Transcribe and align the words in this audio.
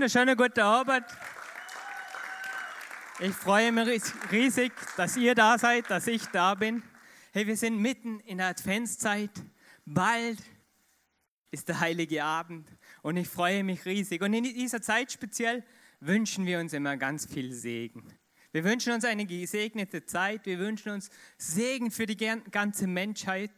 Wunderschönen 0.00 0.34
guten 0.34 0.60
Abend. 0.60 1.04
Ich 3.18 3.34
freue 3.34 3.70
mich 3.70 4.02
riesig, 4.32 4.72
dass 4.96 5.14
ihr 5.18 5.34
da 5.34 5.58
seid, 5.58 5.90
dass 5.90 6.06
ich 6.06 6.24
da 6.28 6.54
bin. 6.54 6.82
Hey, 7.32 7.46
wir 7.46 7.54
sind 7.54 7.76
mitten 7.76 8.18
in 8.20 8.38
der 8.38 8.46
Adventszeit. 8.46 9.30
Bald 9.84 10.38
ist 11.50 11.68
der 11.68 11.80
heilige 11.80 12.24
Abend 12.24 12.66
und 13.02 13.18
ich 13.18 13.28
freue 13.28 13.62
mich 13.62 13.84
riesig. 13.84 14.22
Und 14.22 14.32
in 14.32 14.44
dieser 14.44 14.80
Zeit 14.80 15.12
speziell 15.12 15.62
wünschen 16.00 16.46
wir 16.46 16.60
uns 16.60 16.72
immer 16.72 16.96
ganz 16.96 17.26
viel 17.26 17.52
Segen. 17.52 18.02
Wir 18.52 18.64
wünschen 18.64 18.94
uns 18.94 19.04
eine 19.04 19.26
gesegnete 19.26 20.06
Zeit. 20.06 20.46
Wir 20.46 20.58
wünschen 20.58 20.92
uns 20.92 21.10
Segen 21.36 21.90
für 21.90 22.06
die 22.06 22.16
ganze 22.16 22.86
Menschheit. 22.86 23.52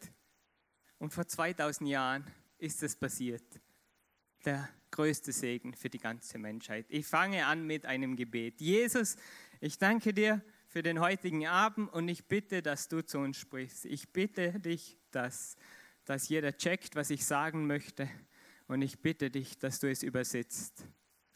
Und 0.98 1.14
vor 1.14 1.24
2000 1.24 1.89
Jahren 1.89 2.27
ist 2.58 2.83
es 2.83 2.97
passiert. 2.97 3.45
Der 4.45 4.69
größte 4.93 5.33
Segen 5.33 5.75
für 5.75 5.91
die 5.91 5.98
ganze 5.98 6.39
Menschheit. 6.39 6.87
Ich 6.89 7.07
fange 7.07 7.47
an 7.47 7.67
mit 7.67 7.87
einem 7.87 8.15
Gebet. 8.15 8.61
Jesus, 8.61 9.17
ich 9.61 9.79
danke 9.79 10.15
dir 10.15 10.41
für 10.69 10.83
den 10.83 11.01
heutigen 11.01 11.47
Abend 11.47 11.93
und 11.93 12.09
ich 12.09 12.27
bitte, 12.27 12.62
dass 12.62 12.89
du 12.89 13.05
zu 13.05 13.19
uns 13.19 13.37
sprichst. 13.37 13.85
Ich 13.87 14.11
bitte 14.11 14.61
dich, 14.61 14.98
dass, 15.11 15.57
dass 16.05 16.29
jeder 16.29 16.57
checkt, 16.57 16.95
was 16.95 17.11
ich 17.11 17.27
sagen 17.27 17.67
möchte. 17.67 18.09
Und 18.69 18.81
ich 18.81 19.01
bitte 19.01 19.31
dich, 19.31 19.59
dass 19.59 19.81
du 19.81 19.91
es 19.91 20.03
übersetzt, 20.03 20.87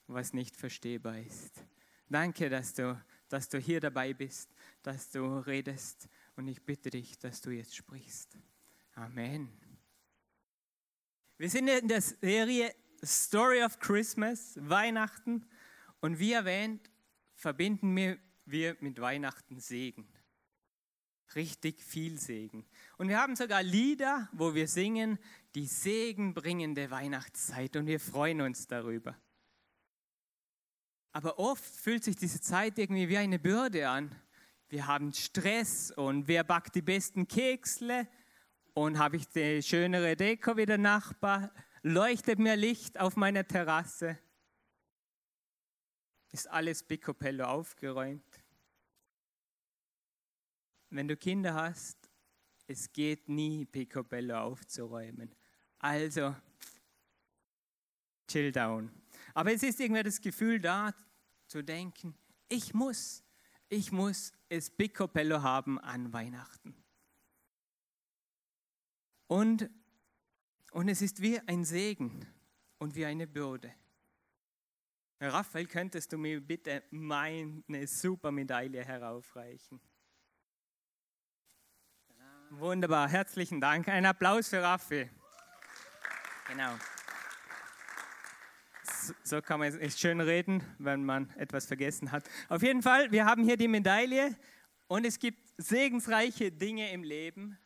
was 0.06 0.32
nicht 0.32 0.56
verstehbar 0.56 1.18
ist. 1.18 1.64
Danke, 2.08 2.48
dass 2.48 2.72
du, 2.74 2.98
dass 3.28 3.48
du 3.48 3.58
hier 3.58 3.80
dabei 3.80 4.14
bist, 4.14 4.54
dass 4.82 5.10
du 5.10 5.38
redest. 5.38 6.08
Und 6.36 6.48
ich 6.48 6.62
bitte 6.62 6.90
dich, 6.90 7.18
dass 7.18 7.40
du 7.40 7.50
jetzt 7.50 7.74
sprichst. 7.74 8.38
Amen. 8.94 9.48
Wir 11.36 11.50
sind 11.50 11.68
in 11.68 11.88
der 11.88 12.00
Serie 12.00 12.74
Story 13.04 13.62
of 13.62 13.78
Christmas, 13.78 14.58
Weihnachten. 14.60 15.46
Und 16.00 16.18
wie 16.18 16.32
erwähnt, 16.32 16.90
verbinden 17.34 18.18
wir 18.44 18.76
mit 18.80 19.00
Weihnachten 19.00 19.60
Segen. 19.60 20.08
Richtig 21.34 21.82
viel 21.82 22.18
Segen. 22.18 22.64
Und 22.98 23.08
wir 23.08 23.20
haben 23.20 23.36
sogar 23.36 23.62
Lieder, 23.62 24.28
wo 24.32 24.54
wir 24.54 24.68
singen, 24.68 25.18
die 25.54 25.66
segenbringende 25.66 26.90
Weihnachtszeit. 26.90 27.76
Und 27.76 27.86
wir 27.86 28.00
freuen 28.00 28.40
uns 28.40 28.66
darüber. 28.66 29.16
Aber 31.12 31.38
oft 31.38 31.64
fühlt 31.64 32.04
sich 32.04 32.16
diese 32.16 32.40
Zeit 32.40 32.78
irgendwie 32.78 33.08
wie 33.08 33.16
eine 33.16 33.38
Bürde 33.38 33.88
an. 33.88 34.14
Wir 34.68 34.86
haben 34.86 35.12
Stress 35.12 35.90
und 35.90 36.28
wer 36.28 36.44
backt 36.44 36.74
die 36.74 36.82
besten 36.82 37.26
Keksle 37.26 38.06
und 38.74 38.98
habe 38.98 39.16
ich 39.16 39.28
die 39.28 39.62
schönere 39.62 40.16
Deko 40.16 40.56
wie 40.56 40.66
der 40.66 40.76
Nachbar 40.76 41.50
leuchtet 41.86 42.40
mir 42.40 42.56
Licht 42.56 42.98
auf 42.98 43.14
meiner 43.14 43.46
Terrasse. 43.46 44.18
Ist 46.32 46.50
alles 46.50 46.82
picobello 46.82 47.44
aufgeräumt. 47.44 48.44
Wenn 50.90 51.06
du 51.06 51.16
Kinder 51.16 51.54
hast, 51.54 52.10
es 52.66 52.92
geht 52.92 53.28
nie 53.28 53.64
picobello 53.64 54.36
aufzuräumen. 54.36 55.32
Also, 55.78 56.34
chill 58.26 58.50
down. 58.50 58.90
Aber 59.32 59.52
es 59.52 59.62
ist 59.62 59.78
irgendwie 59.78 60.02
das 60.02 60.20
Gefühl 60.20 60.60
da, 60.60 60.92
zu 61.46 61.62
denken, 61.62 62.18
ich 62.48 62.74
muss, 62.74 63.22
ich 63.68 63.92
muss 63.92 64.32
es 64.48 64.70
picobello 64.70 65.40
haben 65.42 65.78
an 65.78 66.12
Weihnachten. 66.12 66.74
Und 69.28 69.70
und 70.76 70.90
es 70.90 71.00
ist 71.00 71.22
wie 71.22 71.40
ein 71.46 71.64
Segen 71.64 72.20
und 72.76 72.94
wie 72.94 73.06
eine 73.06 73.26
Bürde. 73.26 73.72
Raphael, 75.18 75.64
könntest 75.64 76.12
du 76.12 76.18
mir 76.18 76.38
bitte 76.38 76.82
meine 76.90 77.86
super 77.86 78.30
Medaille 78.30 78.84
heraufreichen? 78.84 79.80
Wunderbar, 82.50 83.08
herzlichen 83.08 83.58
Dank. 83.58 83.88
Ein 83.88 84.04
Applaus 84.04 84.50
für 84.50 84.62
Raphael. 84.62 85.08
Genau. 86.46 86.74
So 89.24 89.40
kann 89.40 89.60
man 89.60 89.90
schön 89.92 90.20
reden, 90.20 90.62
wenn 90.78 91.06
man 91.06 91.30
etwas 91.38 91.64
vergessen 91.64 92.12
hat. 92.12 92.28
Auf 92.50 92.62
jeden 92.62 92.82
Fall, 92.82 93.10
wir 93.10 93.24
haben 93.24 93.44
hier 93.44 93.56
die 93.56 93.68
Medaille 93.68 94.36
und 94.88 95.06
es 95.06 95.18
gibt 95.18 95.54
segensreiche 95.56 96.52
Dinge 96.52 96.92
im 96.92 97.02
Leben, 97.02 97.58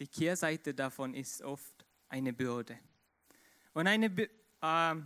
die 0.00 0.08
Kehrseite 0.08 0.74
davon 0.74 1.14
ist 1.14 1.42
oft 1.42 1.86
eine 2.08 2.32
Bürde. 2.32 2.78
Und 3.74 3.86
eine, 3.86 4.06
äh, 4.62 4.96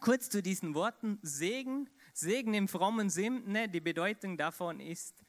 kurz 0.00 0.30
zu 0.30 0.42
diesen 0.42 0.74
Worten, 0.74 1.18
Segen, 1.22 1.90
Segen 2.14 2.54
im 2.54 2.66
frommen 2.66 3.10
Sinne, 3.10 3.68
die 3.68 3.80
Bedeutung 3.80 4.36
davon 4.36 4.80
ist 4.80 5.22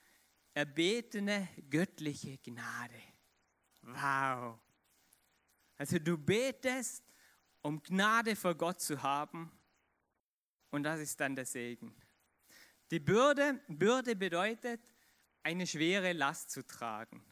erbetene 0.54 1.50
göttliche 1.70 2.38
Gnade. 2.38 3.02
Wow. 3.82 4.58
Also 5.78 6.00
du 6.00 6.18
betest, 6.18 7.04
um 7.62 7.84
Gnade 7.84 8.36
vor 8.36 8.56
Gott 8.56 8.80
zu 8.80 9.04
haben 9.04 9.52
und 10.72 10.84
das 10.84 11.02
ist 11.02 11.20
dann 11.20 11.36
der 11.36 11.46
Segen. 11.46 11.94
Die 12.92 13.00
Bürde, 13.00 13.60
Bürde 13.68 14.16
bedeutet, 14.16 14.80
eine 15.44 15.68
schwere 15.68 16.14
Last 16.14 16.52
zu 16.52 16.66
tragen. 16.66 17.24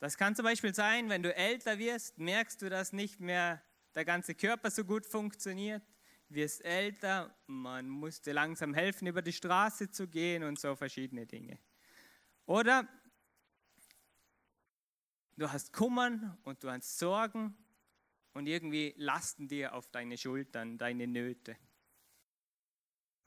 Das 0.00 0.16
kann 0.16 0.36
zum 0.36 0.44
Beispiel 0.44 0.74
sein, 0.74 1.08
wenn 1.08 1.22
du 1.22 1.34
älter 1.34 1.78
wirst, 1.78 2.18
merkst 2.18 2.62
du, 2.62 2.70
dass 2.70 2.92
nicht 2.92 3.18
mehr 3.18 3.62
der 3.94 4.04
ganze 4.04 4.34
Körper 4.34 4.70
so 4.70 4.84
gut 4.84 5.04
funktioniert, 5.04 5.82
wirst 6.28 6.64
älter, 6.64 7.34
man 7.46 7.88
muss 7.88 8.20
dir 8.20 8.34
langsam 8.34 8.74
helfen, 8.74 9.08
über 9.08 9.22
die 9.22 9.32
Straße 9.32 9.90
zu 9.90 10.06
gehen 10.06 10.44
und 10.44 10.58
so 10.58 10.76
verschiedene 10.76 11.26
Dinge. 11.26 11.58
Oder 12.46 12.86
du 15.36 15.50
hast 15.50 15.72
Kummern 15.72 16.38
und 16.44 16.62
du 16.62 16.70
hast 16.70 16.98
Sorgen 16.98 17.56
und 18.34 18.46
irgendwie 18.46 18.94
lasten 18.96 19.48
dir 19.48 19.74
auf 19.74 19.88
deine 19.88 20.16
Schultern 20.16 20.78
deine 20.78 21.06
Nöte. 21.08 21.56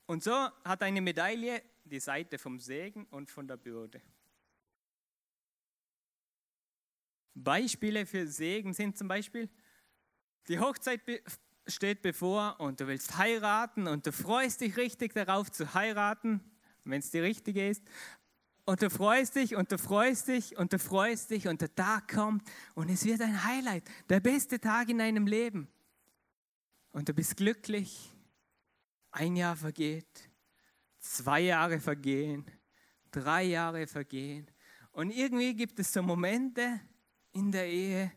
Und 0.06 0.24
so 0.24 0.32
hat 0.64 0.84
eine 0.84 1.02
Medaille 1.02 1.62
die 1.84 2.00
Seite 2.00 2.38
vom 2.38 2.59
Segen 2.59 3.06
und 3.08 3.30
von 3.30 3.48
der 3.48 3.58
Bürde. 3.58 4.02
Beispiele 7.34 8.06
für 8.06 8.28
Segen 8.28 8.74
sind 8.74 8.97
zum 8.97 9.08
Beispiel, 9.08 9.50
die 10.47 10.59
Hochzeit 10.59 11.02
steht 11.67 12.02
bevor 12.02 12.59
und 12.59 12.79
du 12.79 12.88
willst 12.88 13.17
heiraten 13.17 13.88
und 13.88 14.05
du 14.05 14.11
freust 14.11 14.61
dich 14.61 14.78
richtig 14.78 15.14
darauf 15.14 15.52
zu 15.52 15.73
heiraten, 15.73 16.41
wenn 16.84 17.00
es 17.00 17.11
die 17.11 17.20
richtige 17.20 17.70
ist. 17.70 17.84
Und 18.66 18.82
du 18.82 18.90
freust 18.90 19.35
dich 19.35 19.55
und 19.55 19.72
du 19.72 19.78
freust 19.78 20.28
dich 20.28 20.58
und 20.58 20.72
du 20.73 20.79
freust 20.79 21.32
dich 21.32 21.47
und 21.47 21.61
der 21.61 21.73
Tag 21.73 22.14
kommt 22.14 22.47
und 22.76 22.90
es 22.90 23.05
wird 23.05 23.22
ein 23.22 23.44
Highlight, 23.44 23.84
der 24.09 24.20
beste 24.20 24.59
Tag 24.59 24.90
in 24.90 25.00
deinem 25.00 25.28
Leben. 25.28 25.67
Und 26.91 27.09
du 27.09 27.14
bist 27.14 27.38
glücklich. 27.38 28.11
Ein 29.11 29.35
Jahr 29.35 29.58
vergeht, 29.58 30.29
zwei 31.00 31.41
Jahre 31.41 31.79
vergehen, 31.79 32.46
drei 33.11 33.44
Jahre 33.44 33.88
vergehen. 33.88 34.50
Und 34.91 35.11
irgendwie 35.11 35.53
gibt 35.53 35.79
es 35.79 35.91
so 35.91 36.02
Momente, 36.02 36.79
in 37.33 37.51
der 37.51 37.67
Ehe, 37.67 38.11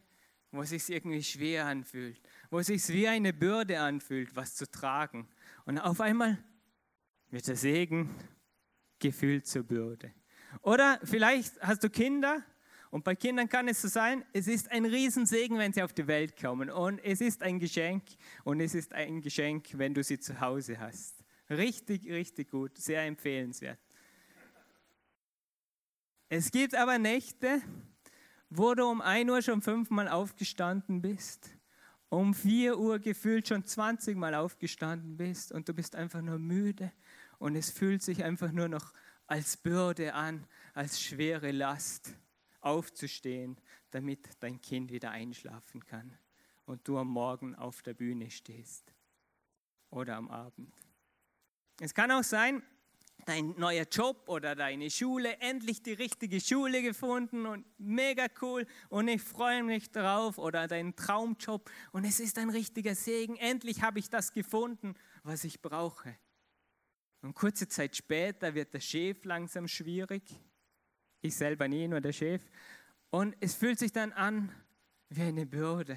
wo 0.50 0.62
es 0.62 0.70
sich 0.70 0.88
irgendwie 0.90 1.22
schwer 1.22 1.66
anfühlt, 1.66 2.20
wo 2.50 2.58
es 2.58 2.66
sich 2.66 2.88
wie 2.88 3.08
eine 3.08 3.32
Bürde 3.32 3.80
anfühlt, 3.80 4.34
was 4.36 4.54
zu 4.54 4.70
tragen. 4.70 5.28
Und 5.64 5.78
auf 5.78 6.00
einmal 6.00 6.38
wird 7.30 7.46
der 7.48 7.56
Segen 7.56 8.10
gefühlt 8.98 9.46
zur 9.46 9.64
Bürde. 9.64 10.12
Oder 10.62 11.00
vielleicht 11.02 11.60
hast 11.60 11.82
du 11.82 11.90
Kinder 11.90 12.42
und 12.94 13.02
bei 13.02 13.16
Kindern 13.16 13.48
kann 13.48 13.66
es 13.66 13.82
so 13.82 13.88
sein, 13.88 14.24
es 14.32 14.46
ist 14.46 14.70
ein 14.70 14.84
Riesensegen, 14.84 15.58
wenn 15.58 15.72
sie 15.72 15.82
auf 15.82 15.92
die 15.92 16.06
Welt 16.06 16.40
kommen. 16.40 16.70
Und 16.70 17.00
es 17.00 17.20
ist 17.20 17.42
ein 17.42 17.58
Geschenk 17.58 18.04
und 18.44 18.60
es 18.60 18.72
ist 18.72 18.92
ein 18.92 19.20
Geschenk, 19.20 19.76
wenn 19.76 19.94
du 19.94 20.04
sie 20.04 20.20
zu 20.20 20.40
Hause 20.40 20.78
hast. 20.78 21.24
Richtig, 21.50 22.08
richtig 22.08 22.50
gut, 22.50 22.78
sehr 22.78 23.02
empfehlenswert. 23.02 23.80
Es 26.28 26.52
gibt 26.52 26.76
aber 26.76 26.98
Nächte, 26.98 27.60
wo 28.56 28.74
du 28.74 28.88
um 28.88 29.00
1 29.00 29.30
Uhr 29.30 29.42
schon 29.42 29.62
fünfmal 29.62 30.08
aufgestanden 30.08 31.02
bist, 31.02 31.50
um 32.08 32.34
4 32.34 32.78
Uhr 32.78 33.00
gefühlt 33.00 33.48
schon 33.48 33.64
20 33.64 34.16
Mal 34.16 34.34
aufgestanden 34.34 35.16
bist 35.16 35.50
und 35.50 35.68
du 35.68 35.74
bist 35.74 35.96
einfach 35.96 36.22
nur 36.22 36.38
müde 36.38 36.92
und 37.38 37.56
es 37.56 37.70
fühlt 37.70 38.02
sich 38.02 38.22
einfach 38.22 38.52
nur 38.52 38.68
noch 38.68 38.94
als 39.26 39.56
Bürde 39.56 40.14
an, 40.14 40.46
als 40.72 41.02
schwere 41.02 41.50
Last 41.50 42.14
aufzustehen, 42.60 43.56
damit 43.90 44.28
dein 44.40 44.60
Kind 44.60 44.92
wieder 44.92 45.10
einschlafen 45.10 45.84
kann 45.84 46.16
und 46.64 46.86
du 46.86 46.98
am 46.98 47.08
Morgen 47.08 47.56
auf 47.56 47.82
der 47.82 47.94
Bühne 47.94 48.30
stehst 48.30 48.94
oder 49.90 50.16
am 50.16 50.30
Abend. 50.30 50.72
Es 51.80 51.92
kann 51.92 52.12
auch 52.12 52.22
sein, 52.22 52.62
dein 53.26 53.54
neuer 53.58 53.86
Job 53.90 54.28
oder 54.28 54.54
deine 54.54 54.90
Schule, 54.90 55.38
endlich 55.40 55.82
die 55.82 55.92
richtige 55.92 56.40
Schule 56.40 56.82
gefunden 56.82 57.46
und 57.46 57.64
mega 57.78 58.26
cool. 58.42 58.66
Und 58.88 59.08
ich 59.08 59.22
freue 59.22 59.62
mich 59.62 59.90
darauf 59.90 60.38
oder 60.38 60.68
dein 60.68 60.94
Traumjob. 60.94 61.70
Und 61.92 62.04
es 62.04 62.20
ist 62.20 62.38
ein 62.38 62.50
richtiger 62.50 62.94
Segen, 62.94 63.36
endlich 63.36 63.82
habe 63.82 63.98
ich 63.98 64.10
das 64.10 64.32
gefunden, 64.32 64.94
was 65.22 65.44
ich 65.44 65.62
brauche. 65.62 66.16
Und 67.22 67.34
kurze 67.34 67.66
Zeit 67.68 67.96
später 67.96 68.54
wird 68.54 68.74
der 68.74 68.80
Chef 68.80 69.24
langsam 69.24 69.66
schwierig, 69.66 70.22
ich 71.22 71.34
selber 71.34 71.68
nie, 71.68 71.88
nur 71.88 72.02
der 72.02 72.12
Chef, 72.12 72.42
und 73.10 73.36
es 73.40 73.54
fühlt 73.54 73.78
sich 73.78 73.92
dann 73.92 74.12
an 74.12 74.52
wie 75.08 75.22
eine 75.22 75.46
Bürde, 75.46 75.96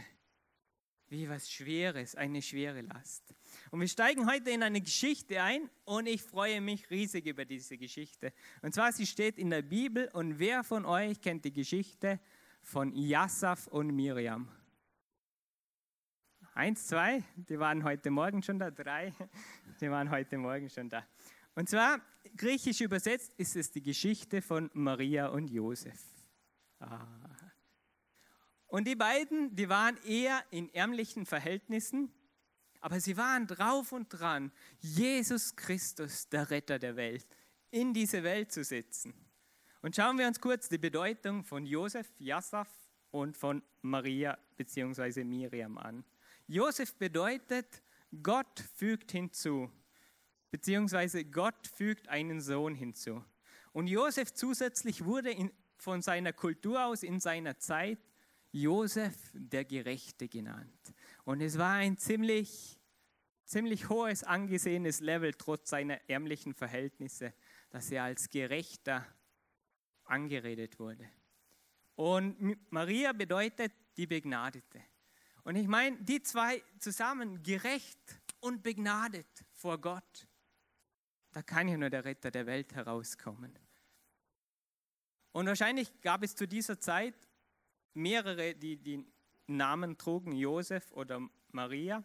wie 1.09 1.29
was 1.29 1.49
Schweres, 1.49 2.15
eine 2.15 2.41
schwere 2.41 2.81
Last. 2.81 3.23
Und 3.71 3.79
wir 3.79 3.87
steigen 3.87 4.29
heute 4.29 4.49
in 4.49 4.63
eine 4.63 4.81
Geschichte 4.81 5.41
ein 5.41 5.69
und 5.85 6.07
ich 6.07 6.21
freue 6.21 6.61
mich 6.61 6.89
riesig 6.89 7.25
über 7.25 7.45
diese 7.45 7.77
Geschichte. 7.77 8.33
Und 8.61 8.73
zwar, 8.73 8.91
sie 8.91 9.05
steht 9.05 9.37
in 9.37 9.49
der 9.49 9.61
Bibel 9.61 10.09
und 10.13 10.39
wer 10.39 10.63
von 10.63 10.85
euch 10.85 11.21
kennt 11.21 11.45
die 11.45 11.53
Geschichte 11.53 12.19
von 12.61 12.93
Yassaf 12.93 13.67
und 13.67 13.95
Miriam? 13.95 14.49
Eins, 16.53 16.87
zwei, 16.87 17.23
die 17.35 17.59
waren 17.59 17.83
heute 17.83 18.09
Morgen 18.09 18.41
schon 18.41 18.59
da. 18.59 18.71
Drei, 18.71 19.13
die 19.81 19.89
waren 19.89 20.09
heute 20.09 20.37
Morgen 20.37 20.69
schon 20.69 20.89
da. 20.89 21.05
Und 21.55 21.69
zwar, 21.69 22.01
griechisch 22.35 22.81
übersetzt, 22.81 23.33
ist 23.37 23.55
es 23.55 23.71
die 23.71 23.81
Geschichte 23.81 24.41
von 24.41 24.69
Maria 24.73 25.27
und 25.27 25.49
Josef. 25.49 26.03
Ah. 26.79 27.26
Und 28.67 28.87
die 28.87 28.95
beiden, 28.95 29.55
die 29.55 29.69
waren 29.69 29.97
eher 30.03 30.43
in 30.51 30.73
ärmlichen 30.73 31.25
Verhältnissen 31.25 32.11
aber 32.79 32.99
sie 32.99 33.17
waren 33.17 33.47
drauf 33.47 33.91
und 33.91 34.09
dran, 34.09 34.51
Jesus 34.79 35.55
Christus, 35.55 36.29
der 36.29 36.49
Retter 36.49 36.79
der 36.79 36.95
Welt, 36.95 37.27
in 37.71 37.93
diese 37.93 38.23
Welt 38.23 38.51
zu 38.51 38.63
setzen. 38.63 39.13
Und 39.81 39.95
schauen 39.95 40.17
wir 40.17 40.27
uns 40.27 40.39
kurz 40.39 40.69
die 40.69 40.77
Bedeutung 40.77 41.43
von 41.43 41.65
Josef, 41.65 42.07
Jassaf 42.19 42.69
und 43.11 43.37
von 43.37 43.63
Maria 43.81 44.37
bzw. 44.55 45.23
Miriam 45.23 45.77
an. 45.77 46.03
Josef 46.47 46.95
bedeutet, 46.95 47.83
Gott 48.23 48.63
fügt 48.75 49.11
hinzu, 49.11 49.71
beziehungsweise 50.51 51.25
Gott 51.25 51.67
fügt 51.67 52.07
einen 52.07 52.41
Sohn 52.41 52.73
hinzu. 52.73 53.23
Und 53.73 53.87
Josef 53.87 54.33
zusätzlich 54.33 55.03
wurde 55.03 55.31
in, 55.31 55.51
von 55.77 56.01
seiner 56.01 56.33
Kultur 56.33 56.85
aus 56.85 57.03
in 57.03 57.19
seiner 57.19 57.59
Zeit 57.59 57.99
Josef 58.51 59.15
der 59.33 59.65
Gerechte 59.65 60.27
genannt. 60.27 60.93
Und 61.23 61.41
es 61.41 61.57
war 61.57 61.73
ein 61.73 61.97
ziemlich, 61.97 62.79
ziemlich 63.43 63.89
hohes 63.89 64.23
angesehenes 64.23 64.99
Level, 64.99 65.33
trotz 65.33 65.69
seiner 65.69 65.99
ärmlichen 66.09 66.53
Verhältnisse, 66.53 67.33
dass 67.69 67.91
er 67.91 68.03
als 68.03 68.29
Gerechter 68.29 69.05
angeredet 70.05 70.79
wurde. 70.79 71.09
Und 71.95 72.57
Maria 72.71 73.11
bedeutet 73.13 73.73
die 73.97 74.07
Begnadete. 74.07 74.81
Und 75.43 75.55
ich 75.55 75.67
meine, 75.67 75.97
die 76.03 76.21
zwei 76.21 76.61
zusammen, 76.79 77.41
gerecht 77.41 78.21
und 78.39 78.63
begnadet 78.63 79.45
vor 79.53 79.79
Gott, 79.79 80.27
da 81.31 81.41
kann 81.41 81.67
ja 81.67 81.77
nur 81.77 81.89
der 81.89 82.05
Retter 82.05 82.31
der 82.31 82.45
Welt 82.45 82.73
herauskommen. 82.75 83.57
Und 85.31 85.45
wahrscheinlich 85.45 86.01
gab 86.01 86.23
es 86.23 86.35
zu 86.35 86.47
dieser 86.47 86.79
Zeit 86.79 87.26
mehrere, 87.97 88.55
die, 88.55 88.77
die 88.77 89.05
Namen 89.47 89.97
trugen, 89.97 90.31
Josef 90.31 90.91
oder 90.91 91.27
Maria. 91.51 92.03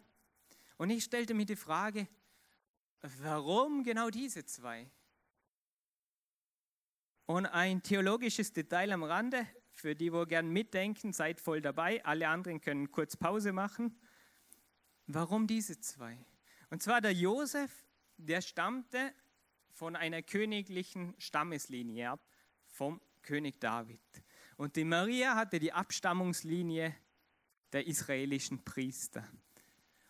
Und 0.77 0.89
ich 0.89 1.03
stellte 1.03 1.33
mir 1.33 1.45
die 1.45 1.55
Frage, 1.55 2.07
warum 3.21 3.83
genau 3.83 4.09
diese 4.09 4.45
zwei? 4.45 4.89
Und 7.25 7.45
ein 7.45 7.81
theologisches 7.81 8.51
Detail 8.51 8.91
am 8.91 9.03
Rande, 9.03 9.47
für 9.71 9.95
die, 9.95 10.13
wo 10.13 10.25
gern 10.25 10.49
mitdenken, 10.49 11.13
seid 11.13 11.39
voll 11.39 11.61
dabei. 11.61 12.03
Alle 12.05 12.27
anderen 12.27 12.61
können 12.61 12.91
kurz 12.91 13.17
Pause 13.17 13.53
machen. 13.53 13.99
Warum 15.07 15.47
diese 15.47 15.79
zwei? 15.79 16.25
Und 16.69 16.83
zwar 16.83 17.01
der 17.01 17.13
Josef, 17.13 17.85
der 18.17 18.41
stammte 18.41 19.13
von 19.71 19.95
einer 19.95 20.21
königlichen 20.21 21.15
Stammeslinie 21.17 22.11
ab, 22.11 22.27
vom 22.67 23.01
König 23.21 23.59
David. 23.59 23.99
Und 24.57 24.75
die 24.75 24.85
Maria 24.85 25.35
hatte 25.35 25.59
die 25.59 25.73
Abstammungslinie 25.73 26.95
der 27.71 27.87
israelischen 27.87 28.63
Priester. 28.63 29.27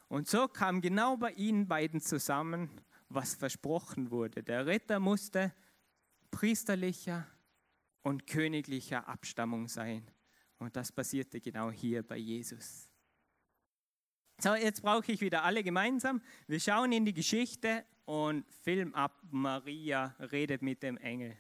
Und 0.08 0.28
so 0.28 0.48
kam 0.48 0.82
genau 0.82 1.18
bei 1.18 1.32
ihnen 1.32 1.68
beiden 1.68 2.02
zusammen, 2.02 2.70
was 3.10 3.36
versprochen 3.36 4.12
wurde. 4.12 4.44
Der 4.44 4.66
Retter 4.66 5.00
musste 5.00 5.54
priesterlicher 6.30 7.28
und 8.02 8.28
königlicher 8.28 9.08
Abstammung 9.08 9.68
sein. 9.68 10.06
Und 10.60 10.76
das 10.76 10.92
passierte 10.92 11.42
genau 11.42 11.72
hier 11.72 12.04
bei 12.04 12.18
Jesus. 12.18 12.90
So, 14.40 14.56
jetzt 14.56 14.82
brauche 14.82 15.12
ich 15.12 15.22
wieder 15.22 15.44
alle 15.44 15.64
gemeinsam. 15.64 16.22
Wir 16.48 16.60
schauen 16.60 16.92
in 16.92 17.06
die 17.06 17.14
Geschichte 17.14 17.86
und 18.06 18.50
Film 18.52 18.94
ab. 18.94 19.22
Maria 19.32 20.16
redet 20.20 20.62
mit 20.62 20.84
dem 20.84 20.98
Engel. 20.98 21.38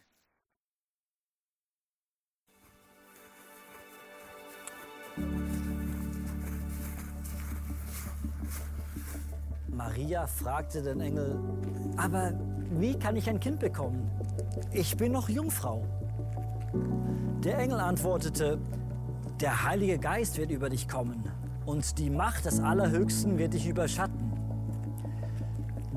Maria 9.74 10.28
fragte 10.28 10.82
den 10.82 11.02
Engel, 11.02 11.40
aber 11.98 12.34
wie 12.80 12.98
kann 12.98 13.16
ich 13.16 13.30
ein 13.30 13.40
Kind 13.40 13.60
bekommen? 13.60 14.10
Ich 14.72 14.96
bin 14.98 15.12
noch 15.12 15.30
Jungfrau. 15.30 15.84
Der 17.44 17.58
Engel 17.58 17.80
antwortete, 17.80 18.60
der 19.42 19.64
Heilige 19.66 19.98
Geist 19.98 20.38
wird 20.38 20.52
über 20.52 20.70
dich 20.70 20.88
kommen 20.88 21.24
und 21.66 21.98
die 21.98 22.10
Macht 22.10 22.46
des 22.46 22.60
Allerhöchsten 22.60 23.38
wird 23.38 23.54
dich 23.54 23.68
überschatten. 23.68 24.32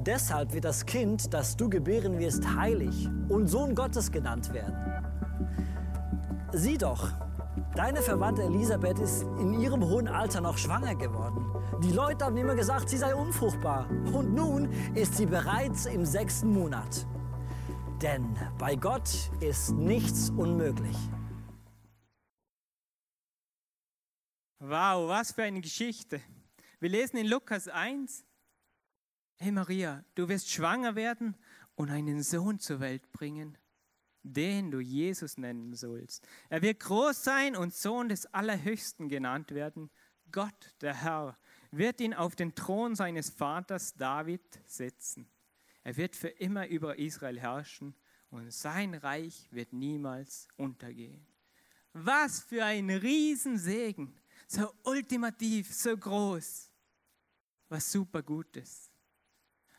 Deshalb 0.06 0.54
wird 0.54 0.64
das 0.64 0.86
Kind, 0.86 1.34
das 1.34 1.56
du 1.56 1.68
gebären 1.68 2.18
wirst, 2.18 2.56
heilig 2.56 3.08
und 3.28 3.48
Sohn 3.48 3.74
Gottes 3.74 4.10
genannt 4.10 4.52
werden. 4.54 4.76
Sieh 6.52 6.78
doch, 6.78 7.10
Deine 7.76 8.00
Verwandte 8.00 8.42
Elisabeth 8.42 8.98
ist 9.00 9.24
in 9.38 9.52
ihrem 9.60 9.84
hohen 9.84 10.08
Alter 10.08 10.40
noch 10.40 10.56
schwanger 10.56 10.94
geworden. 10.94 11.44
Die 11.82 11.92
Leute 11.92 12.24
haben 12.24 12.38
immer 12.38 12.54
gesagt, 12.54 12.88
sie 12.88 12.96
sei 12.96 13.14
unfruchtbar. 13.14 13.86
Und 14.14 14.32
nun 14.32 14.72
ist 14.94 15.18
sie 15.18 15.26
bereits 15.26 15.84
im 15.84 16.06
sechsten 16.06 16.54
Monat. 16.54 17.06
Denn 18.00 18.34
bei 18.56 18.76
Gott 18.76 19.30
ist 19.40 19.72
nichts 19.72 20.30
unmöglich. 20.30 20.96
Wow, 24.58 25.10
was 25.10 25.32
für 25.32 25.42
eine 25.42 25.60
Geschichte. 25.60 26.22
Wir 26.80 26.88
lesen 26.88 27.18
in 27.18 27.26
Lukas 27.26 27.68
1, 27.68 28.24
hey 29.36 29.52
Maria, 29.52 30.02
du 30.14 30.30
wirst 30.30 30.50
schwanger 30.50 30.94
werden 30.94 31.36
und 31.74 31.90
einen 31.90 32.22
Sohn 32.22 32.58
zur 32.58 32.80
Welt 32.80 33.12
bringen 33.12 33.58
den 34.34 34.70
du 34.70 34.80
Jesus 34.80 35.38
nennen 35.38 35.74
sollst. 35.74 36.26
Er 36.48 36.62
wird 36.62 36.80
groß 36.80 37.22
sein 37.22 37.56
und 37.56 37.74
Sohn 37.74 38.08
des 38.08 38.26
Allerhöchsten 38.26 39.08
genannt 39.08 39.52
werden. 39.52 39.90
Gott, 40.32 40.74
der 40.80 40.94
Herr, 41.02 41.38
wird 41.70 42.00
ihn 42.00 42.14
auf 42.14 42.34
den 42.34 42.54
Thron 42.54 42.94
seines 42.94 43.30
Vaters 43.30 43.94
David 43.94 44.42
setzen. 44.66 45.28
Er 45.84 45.96
wird 45.96 46.16
für 46.16 46.28
immer 46.28 46.66
über 46.66 46.98
Israel 46.98 47.38
herrschen 47.38 47.94
und 48.30 48.52
sein 48.52 48.94
Reich 48.94 49.48
wird 49.52 49.72
niemals 49.72 50.48
untergehen. 50.56 51.26
Was 51.92 52.40
für 52.40 52.64
ein 52.64 52.90
Riesensegen, 52.90 54.12
so 54.48 54.72
ultimativ, 54.82 55.72
so 55.72 55.96
groß, 55.96 56.70
was 57.68 57.92
super 57.92 58.22
Gutes. 58.22 58.90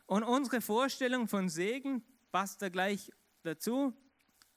Und 0.05 0.23
unsere 0.23 0.61
Vorstellung 0.61 1.27
von 1.27 1.49
Segen 1.49 2.03
passt 2.31 2.61
da 2.61 2.69
gleich 2.69 3.11
dazu. 3.43 3.93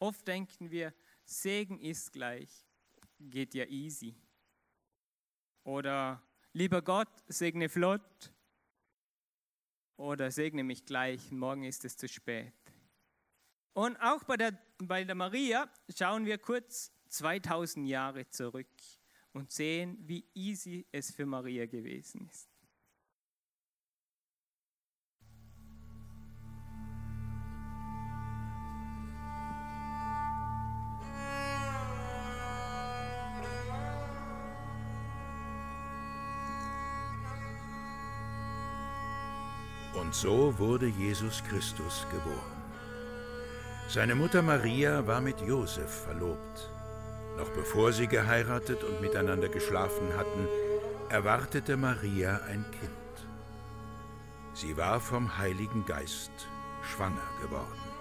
Oft 0.00 0.26
denken 0.26 0.71
wir, 0.71 0.95
Segen 1.25 1.78
ist 1.78 2.12
gleich, 2.12 2.49
geht 3.21 3.54
ja 3.54 3.66
easy. 3.66 4.16
Oder 5.62 6.23
lieber 6.54 6.83
Gott, 6.83 7.09
segne 7.28 7.69
flott. 7.69 8.33
oder 9.97 10.30
segne 10.30 10.64
mich 10.64 10.87
gleich, 10.87 11.30
morgen 11.30 11.64
ist 11.64 11.85
es 11.85 11.99
zu 11.99 12.09
spät. 12.09 12.54
Und 13.75 13.99
auch 13.99 14.25
bei 14.25 14.38
der, 14.38 14.59
bei 14.78 15.04
der 15.04 15.14
Maria 15.14 15.71
schauen 15.95 16.25
wir 16.25 16.38
kurz 16.38 16.90
2000 17.09 17.87
Jahre 17.87 18.26
zurück 18.30 18.75
und 19.33 19.52
sehen, 19.52 19.99
wie 20.00 20.26
easy 20.35 20.87
es 20.90 21.14
für 21.14 21.26
Maria 21.26 21.66
gewesen 21.66 22.26
ist. 22.26 22.50
So 40.20 40.58
wurde 40.58 40.86
Jesus 40.86 41.42
Christus 41.48 42.06
geboren. 42.10 42.60
Seine 43.88 44.14
Mutter 44.14 44.42
Maria 44.42 45.06
war 45.06 45.22
mit 45.22 45.40
Josef 45.40 46.04
verlobt. 46.04 46.70
Noch 47.38 47.48
bevor 47.50 47.92
sie 47.92 48.06
geheiratet 48.06 48.84
und 48.84 49.00
miteinander 49.00 49.48
geschlafen 49.48 50.14
hatten, 50.18 50.46
erwartete 51.08 51.78
Maria 51.78 52.40
ein 52.48 52.66
Kind. 52.70 53.16
Sie 54.52 54.76
war 54.76 55.00
vom 55.00 55.38
Heiligen 55.38 55.86
Geist 55.86 56.32
schwanger 56.82 57.30
geworden. 57.40 58.00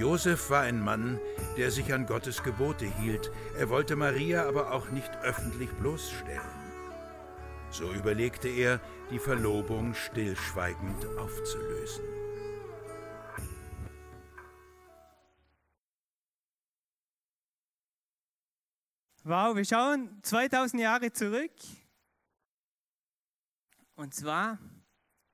Josef 0.00 0.48
war 0.48 0.62
ein 0.62 0.80
Mann, 0.80 1.20
der 1.58 1.70
sich 1.70 1.92
an 1.92 2.06
Gottes 2.06 2.42
Gebote 2.42 2.86
hielt. 2.86 3.30
Er 3.58 3.68
wollte 3.68 3.96
Maria 3.96 4.48
aber 4.48 4.72
auch 4.72 4.88
nicht 4.88 5.14
öffentlich 5.18 5.68
bloßstellen. 5.72 6.40
So 7.70 7.92
überlegte 7.92 8.48
er, 8.48 8.80
die 9.10 9.18
Verlobung 9.18 9.92
stillschweigend 9.92 11.04
aufzulösen. 11.18 12.04
Wow, 19.24 19.54
wir 19.54 19.66
schauen 19.66 20.18
2000 20.22 20.80
Jahre 20.80 21.12
zurück. 21.12 21.52
Und 23.96 24.14
zwar, 24.14 24.58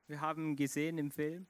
wir 0.09 0.21
haben 0.21 0.57
gesehen 0.57 0.99
im 0.99 1.13
Film, 1.13 1.47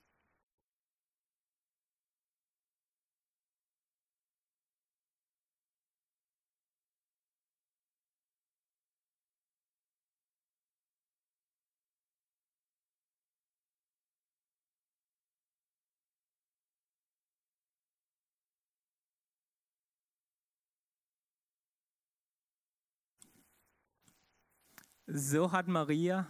So 25.07 25.53
hat 25.53 25.69
Maria 25.69 26.27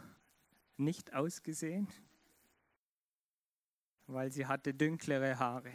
nicht 0.76 1.14
ausgesehen, 1.14 1.88
weil 4.06 4.30
sie 4.30 4.44
hatte 4.44 4.74
dünklere 4.74 5.38
Haare. 5.38 5.72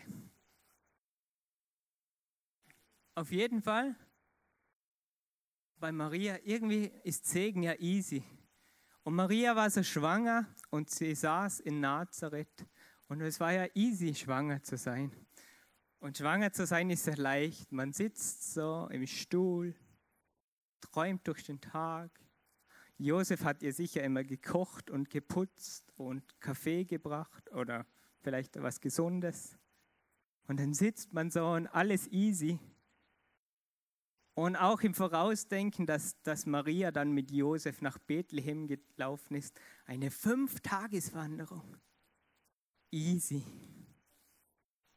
Auf 3.15 3.31
jeden 3.31 3.63
Fall, 3.63 3.96
bei 5.77 5.91
Maria, 5.91 6.38
irgendwie 6.43 6.91
ist 7.03 7.25
Segen 7.25 7.63
ja 7.63 7.74
easy. 7.79 8.24
Und 9.03 9.15
Maria 9.15 9.55
war 9.55 9.72
so 9.72 9.81
schwanger 9.81 10.46
und 10.70 10.91
sie 10.91 11.15
saß 11.15 11.62
in 11.62 11.79
Nazareth. 11.79 12.67
Und 13.08 13.22
es 13.22 13.39
war 13.39 13.51
ja 13.51 13.67
easy, 13.74 14.13
schwanger 14.13 14.62
zu 14.62 14.77
sein. 14.77 15.12
Und 16.00 16.20
schwanger 16.20 16.53
zu 16.53 16.67
sein 16.67 16.91
ist 16.91 17.08
ja 17.08 17.15
leicht. 17.15 17.72
Man 17.72 17.93
sitzt 17.93 18.53
so 18.53 18.88
im 18.91 19.08
Stuhl, 19.08 19.75
träumt 20.81 21.27
durch 21.27 21.43
den 21.43 21.60
Tag, 21.60 22.12
Josef 23.01 23.43
hat 23.43 23.63
ihr 23.63 23.74
sicher 23.74 24.03
immer 24.03 24.24
gekocht 24.24 24.91
und 24.91 25.10
geputzt 25.10 25.91
und 25.98 26.39
Kaffee 26.39 26.86
gebracht 26.86 27.51
oder 27.51 27.88
vielleicht 28.22 28.62
was 28.62 28.79
Gesundes. 28.79 29.58
Und 30.48 30.60
dann 30.60 30.75
sitzt 30.75 31.12
man 31.12 31.31
so 31.31 31.48
und 31.48 31.65
alles 31.67 32.08
easy. 32.08 32.60
Und 34.36 34.55
auch 34.55 34.81
im 34.81 34.93
Vorausdenken, 34.93 35.88
dass, 35.88 36.22
dass 36.22 36.46
Maria 36.46 36.91
dann 36.91 37.12
mit 37.12 37.31
Josef 37.31 37.81
nach 37.81 37.98
Bethlehem 37.98 38.67
gelaufen 38.67 39.36
ist, 39.36 39.60
eine 39.86 40.12
Fünf-Tageswanderung. 40.12 41.77
Easy. 42.91 43.43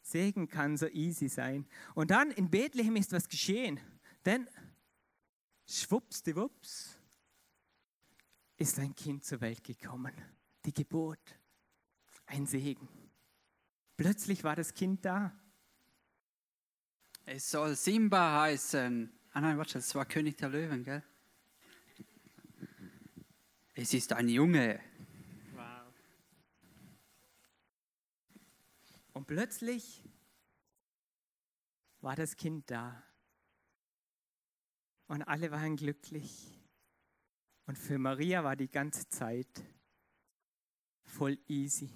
Segen 0.02 0.48
kann 0.48 0.76
so 0.76 0.88
easy 0.88 1.28
sein. 1.28 1.66
Und 1.94 2.10
dann 2.10 2.30
in 2.32 2.50
Bethlehem 2.50 2.96
ist 2.96 3.12
was 3.12 3.28
geschehen. 3.28 3.80
Denn 4.26 4.46
schwuppsdiwupps, 5.66 6.98
ist 8.56 8.78
ein 8.78 8.94
Kind 8.94 9.24
zur 9.24 9.40
Welt 9.40 9.62
gekommen. 9.64 10.12
Die 10.64 10.72
Geburt, 10.72 11.38
ein 12.26 12.46
Segen. 12.46 12.88
Plötzlich 13.96 14.44
war 14.44 14.56
das 14.56 14.74
Kind 14.74 15.04
da. 15.04 15.32
Es 17.26 17.50
soll 17.50 17.74
Simba 17.74 18.42
heißen. 18.42 19.12
Ah 19.32 19.40
nein, 19.40 19.58
warte, 19.58 19.74
das 19.74 19.94
war 19.94 20.04
König 20.04 20.36
der 20.36 20.48
Löwen, 20.48 20.84
gell? 20.84 21.02
Es 23.74 23.92
ist 23.92 24.12
ein 24.12 24.28
Junge. 24.28 24.80
Wow. 25.54 25.92
Und 29.14 29.26
plötzlich 29.26 30.02
war 32.00 32.14
das 32.14 32.36
Kind 32.36 32.70
da. 32.70 33.02
Und 35.08 35.22
alle 35.22 35.50
waren 35.50 35.76
glücklich. 35.76 36.63
Und 37.66 37.78
für 37.78 37.98
Maria 37.98 38.44
war 38.44 38.56
die 38.56 38.70
ganze 38.70 39.08
Zeit 39.08 39.48
voll 41.04 41.38
easy. 41.48 41.90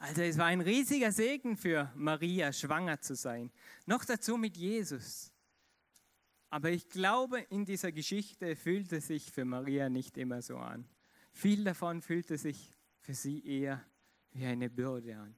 Also 0.00 0.22
es 0.22 0.38
war 0.38 0.46
ein 0.46 0.60
riesiger 0.60 1.10
Segen 1.10 1.56
für 1.56 1.92
Maria, 1.96 2.52
schwanger 2.52 3.00
zu 3.00 3.16
sein. 3.16 3.50
Noch 3.84 4.04
dazu 4.04 4.36
mit 4.36 4.56
Jesus. 4.56 5.32
Aber 6.50 6.70
ich 6.70 6.88
glaube, 6.88 7.40
in 7.50 7.64
dieser 7.64 7.92
Geschichte 7.92 8.56
fühlte 8.56 9.00
sich 9.00 9.30
für 9.30 9.44
Maria 9.44 9.88
nicht 9.88 10.16
immer 10.16 10.40
so 10.40 10.56
an. 10.56 10.88
Viel 11.32 11.64
davon 11.64 12.00
fühlte 12.00 12.38
sich 12.38 12.74
für 13.00 13.14
sie 13.14 13.44
eher 13.46 13.84
wie 14.32 14.46
eine 14.46 14.70
Bürde 14.70 15.16
an. 15.16 15.36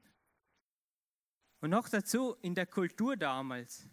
Und 1.61 1.71
noch 1.71 1.89
dazu 1.89 2.37
in 2.43 2.55
der 2.55 2.67
Kultur 2.67 3.17
damals. 3.17 3.89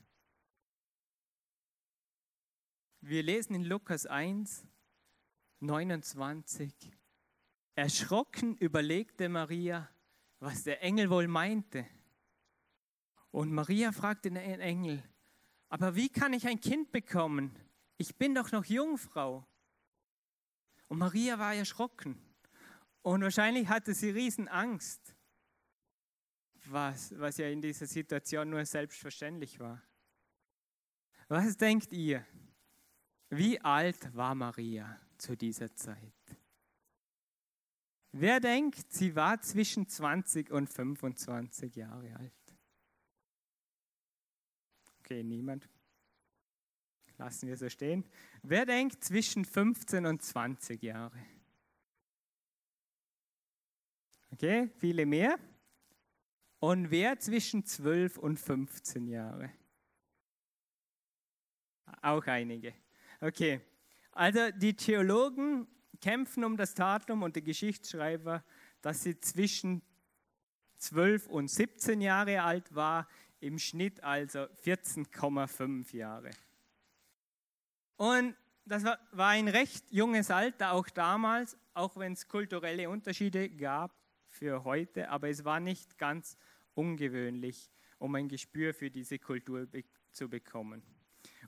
Wir 3.02 3.24
lesen 3.24 3.56
in 3.56 3.64
Lukas 3.64 4.06
1, 4.06 4.66
29. 5.60 6.74
Erschrocken 7.76 8.58
überlegte 8.58 9.28
Maria, 9.28 9.90
was 10.40 10.64
der 10.64 10.82
Engel 10.82 11.10
wohl 11.10 11.28
meinte. 11.28 11.86
Und 13.32 13.52
Maria 13.52 13.92
fragte 13.92 14.30
den 14.32 14.38
Engel, 14.38 15.04
aber 15.70 15.96
wie 15.96 16.10
kann 16.10 16.34
ich 16.34 16.48
ein 16.48 16.60
Kind 16.60 16.92
bekommen? 16.92 17.58
Ich 17.98 18.16
bin 18.16 18.36
doch 18.36 18.52
noch 18.52 18.66
Jungfrau. 18.66 19.46
Und 20.88 21.00
Maria 21.00 21.38
war 21.38 21.54
erschrocken. 21.54 22.22
Und 23.02 23.22
wahrscheinlich 23.22 23.68
hatte 23.68 23.94
sie 23.94 24.10
Riesenangst, 24.10 25.16
was, 26.66 27.18
was 27.18 27.38
ja 27.38 27.48
in 27.48 27.62
dieser 27.62 27.88
Situation 27.88 28.50
nur 28.50 28.66
selbstverständlich 28.66 29.60
war. 29.60 29.82
Was 31.28 31.58
denkt 31.58 31.92
ihr? 31.92 32.26
Wie 33.30 33.60
alt 33.60 34.14
war 34.16 34.36
Maria 34.36 35.00
zu 35.18 35.36
dieser 35.36 35.74
Zeit? 35.76 36.14
Wer 38.12 38.40
denkt, 38.40 38.92
sie 38.92 39.16
war 39.16 39.42
zwischen 39.42 39.88
20 39.88 40.50
und 40.52 40.68
25 40.68 41.76
Jahre 41.76 42.16
alt? 42.16 42.37
Okay, 45.10 45.24
niemand. 45.24 45.70
Lassen 47.18 47.48
wir 47.48 47.56
so 47.56 47.70
stehen. 47.70 48.04
Wer 48.44 48.66
denkt 48.66 49.02
zwischen 49.02 49.46
15 49.46 50.06
und 50.06 50.22
20 50.22 50.84
Jahre? 50.84 51.18
Okay, 54.34 54.70
viele 54.80 55.06
mehr. 55.06 55.40
Und 56.60 56.92
wer 56.92 57.18
zwischen 57.20 57.64
12 57.64 58.18
und 58.18 58.38
15 58.38 59.08
Jahre? 59.08 59.50
Auch 62.02 62.28
einige. 62.28 62.74
Okay, 63.22 63.62
also 64.12 64.52
die 64.52 64.76
Theologen 64.76 65.70
kämpfen 66.02 66.44
um 66.44 66.58
das 66.58 66.74
Datum 66.74 67.24
und 67.24 67.38
die 67.38 67.44
Geschichtsschreiber, 67.46 68.44
dass 68.82 69.04
sie 69.04 69.18
zwischen 69.22 69.82
12 70.80 71.28
und 71.28 71.50
17 71.50 72.02
Jahre 72.02 72.44
alt 72.44 72.76
war, 72.76 73.08
im 73.40 73.60
Schnitt 73.60 74.04
also 74.04 74.40
14,5 74.64 75.96
Jahre. 75.96 76.32
Und 77.98 78.36
das 78.66 78.84
war, 78.84 79.00
ein 79.30 79.48
recht 79.48 79.86
junges 79.92 80.30
Alter, 80.30 80.74
auch 80.74 80.90
damals, 80.90 81.58
auch 81.74 81.96
wenn 81.98 82.14
es 82.14 82.28
kulturelle 82.28 82.90
Unterschiede 82.90 83.50
gab 83.50 83.96
für 84.30 84.64
heute, 84.64 85.10
aber 85.10 85.30
es 85.30 85.46
war 85.46 85.60
nicht 85.60 85.98
ganz 85.98 86.38
ungewöhnlich, 86.74 87.72
um 87.98 88.14
ein 88.16 88.28
Gespür 88.28 88.74
für 88.74 88.92
diese 88.92 89.20
Kultur 89.20 89.66
be 89.66 89.84
zu 90.12 90.28
bekommen. 90.28 90.82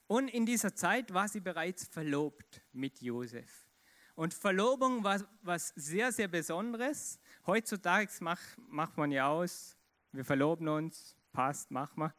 Und 0.06 0.28
in 0.28 0.46
dieser 0.46 0.76
Zeit 0.76 1.14
war 1.14 1.28
sie 1.28 1.40
bereits 1.40 1.88
verlobt 1.88 2.62
mit 2.72 3.02
Josef. 3.02 3.68
Und 4.16 4.34
Verlobung 4.34 5.04
war 5.04 5.20
was 5.42 5.70
sehr, 5.76 6.12
sehr 6.12 6.28
Besonderes. 6.28 7.20
Heutzutage 7.48 8.12
macht, 8.20 8.58
macht 8.58 8.98
man 8.98 9.12
ja 9.12 9.28
aus, 9.28 9.78
wir 10.12 10.26
verloben 10.26 10.68
uns, 10.68 11.16
passt, 11.40 11.72
mach 11.72 11.96
mal. 11.96 12.14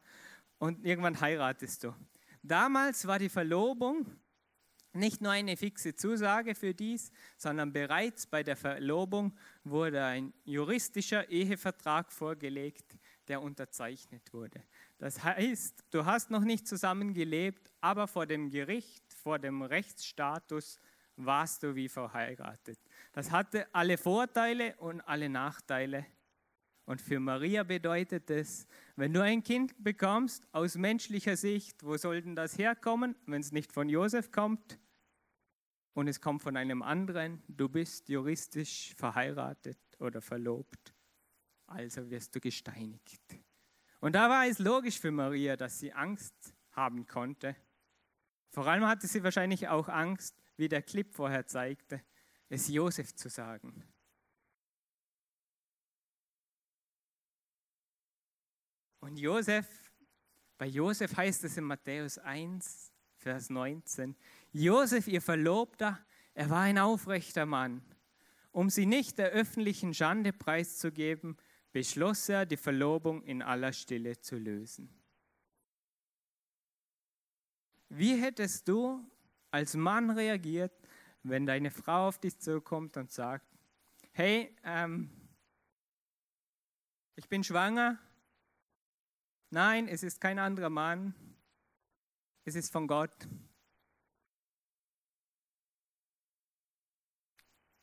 Und 0.57 0.83
irgendwann 0.83 1.21
heiratest 1.21 1.83
du. 1.83 1.93
Damals 2.41 3.05
war 3.05 3.19
die 3.19 3.29
Verlobung 3.29 4.07
nicht 4.93 5.21
nur 5.21 5.31
eine 5.31 5.55
fixe 5.55 5.95
Zusage 5.95 6.55
für 6.55 6.73
dies, 6.73 7.11
sondern 7.37 7.71
bereits 7.71 8.25
bei 8.25 8.41
der 8.41 8.55
Verlobung 8.55 9.37
wurde 9.63 10.03
ein 10.03 10.33
juristischer 10.43 11.29
Ehevertrag 11.29 12.11
vorgelegt, 12.11 12.97
der 13.27 13.43
unterzeichnet 13.43 14.33
wurde. 14.33 14.63
Das 14.97 15.23
heißt, 15.23 15.83
du 15.91 16.03
hast 16.03 16.31
noch 16.31 16.43
nicht 16.43 16.67
zusammen 16.67 17.13
gelebt, 17.13 17.71
aber 17.79 18.07
vor 18.07 18.25
dem 18.25 18.49
Gericht, 18.49 19.03
vor 19.13 19.37
dem 19.37 19.61
Rechtsstatus 19.61 20.79
warst 21.15 21.61
du 21.61 21.75
wie 21.75 21.89
verheiratet. 21.89 22.79
Das 23.13 23.29
hatte 23.29 23.67
alle 23.71 23.99
Vorteile 23.99 24.75
und 24.77 25.01
alle 25.01 25.29
Nachteile. 25.29 26.07
Und 26.91 26.99
für 26.99 27.21
Maria 27.21 27.63
bedeutet 27.63 28.29
es, 28.29 28.67
wenn 28.97 29.13
du 29.13 29.23
ein 29.23 29.43
Kind 29.43 29.81
bekommst, 29.81 30.45
aus 30.51 30.75
menschlicher 30.75 31.37
Sicht, 31.37 31.85
wo 31.85 31.95
soll 31.95 32.21
denn 32.21 32.35
das 32.35 32.57
herkommen, 32.57 33.15
wenn 33.27 33.39
es 33.39 33.53
nicht 33.53 33.71
von 33.71 33.87
Josef 33.87 34.29
kommt 34.29 34.77
und 35.93 36.09
es 36.09 36.19
kommt 36.19 36.41
von 36.41 36.57
einem 36.57 36.81
anderen, 36.81 37.41
du 37.47 37.69
bist 37.69 38.09
juristisch 38.09 38.93
verheiratet 38.97 39.79
oder 39.99 40.19
verlobt, 40.19 40.93
also 41.65 42.09
wirst 42.09 42.35
du 42.35 42.41
gesteinigt. 42.41 43.23
Und 44.01 44.13
da 44.13 44.29
war 44.29 44.45
es 44.45 44.59
logisch 44.59 44.99
für 44.99 45.11
Maria, 45.11 45.55
dass 45.55 45.79
sie 45.79 45.93
Angst 45.93 46.53
haben 46.71 47.07
konnte. 47.07 47.55
Vor 48.49 48.67
allem 48.67 48.85
hatte 48.85 49.07
sie 49.07 49.23
wahrscheinlich 49.23 49.69
auch 49.69 49.87
Angst, 49.87 50.35
wie 50.57 50.67
der 50.67 50.81
Clip 50.81 51.09
vorher 51.15 51.47
zeigte, 51.47 52.01
es 52.49 52.67
Josef 52.67 53.15
zu 53.15 53.29
sagen. 53.29 53.81
Und 59.01 59.17
Josef, 59.17 59.67
bei 60.59 60.67
Josef 60.67 61.17
heißt 61.17 61.43
es 61.43 61.57
in 61.57 61.63
Matthäus 61.63 62.19
1, 62.19 62.93
Vers 63.17 63.49
19, 63.49 64.15
Josef, 64.51 65.07
ihr 65.07 65.21
Verlobter, 65.21 65.99
er 66.35 66.49
war 66.51 66.61
ein 66.61 66.77
aufrechter 66.77 67.47
Mann. 67.47 67.83
Um 68.51 68.69
sie 68.69 68.85
nicht 68.85 69.17
der 69.17 69.29
öffentlichen 69.31 69.93
Schande 69.95 70.31
preiszugeben, 70.31 71.37
beschloss 71.71 72.29
er, 72.29 72.45
die 72.45 72.57
Verlobung 72.57 73.23
in 73.23 73.41
aller 73.41 73.73
Stille 73.73 74.19
zu 74.19 74.37
lösen. 74.37 74.93
Wie 77.89 78.15
hättest 78.15 78.67
du 78.67 79.03
als 79.49 79.75
Mann 79.75 80.11
reagiert, 80.11 80.73
wenn 81.23 81.47
deine 81.47 81.71
Frau 81.71 82.07
auf 82.07 82.19
dich 82.19 82.37
zukommt 82.37 82.97
und 82.97 83.11
sagt, 83.11 83.47
hey, 84.11 84.55
ähm, 84.63 85.09
ich 87.15 87.27
bin 87.27 87.43
schwanger, 87.43 87.99
Nein, 89.53 89.89
es 89.89 90.01
ist 90.01 90.21
kein 90.21 90.39
anderer 90.39 90.69
Mann. 90.69 91.13
Es 92.45 92.55
ist 92.55 92.71
von 92.71 92.87
Gott. 92.87 93.27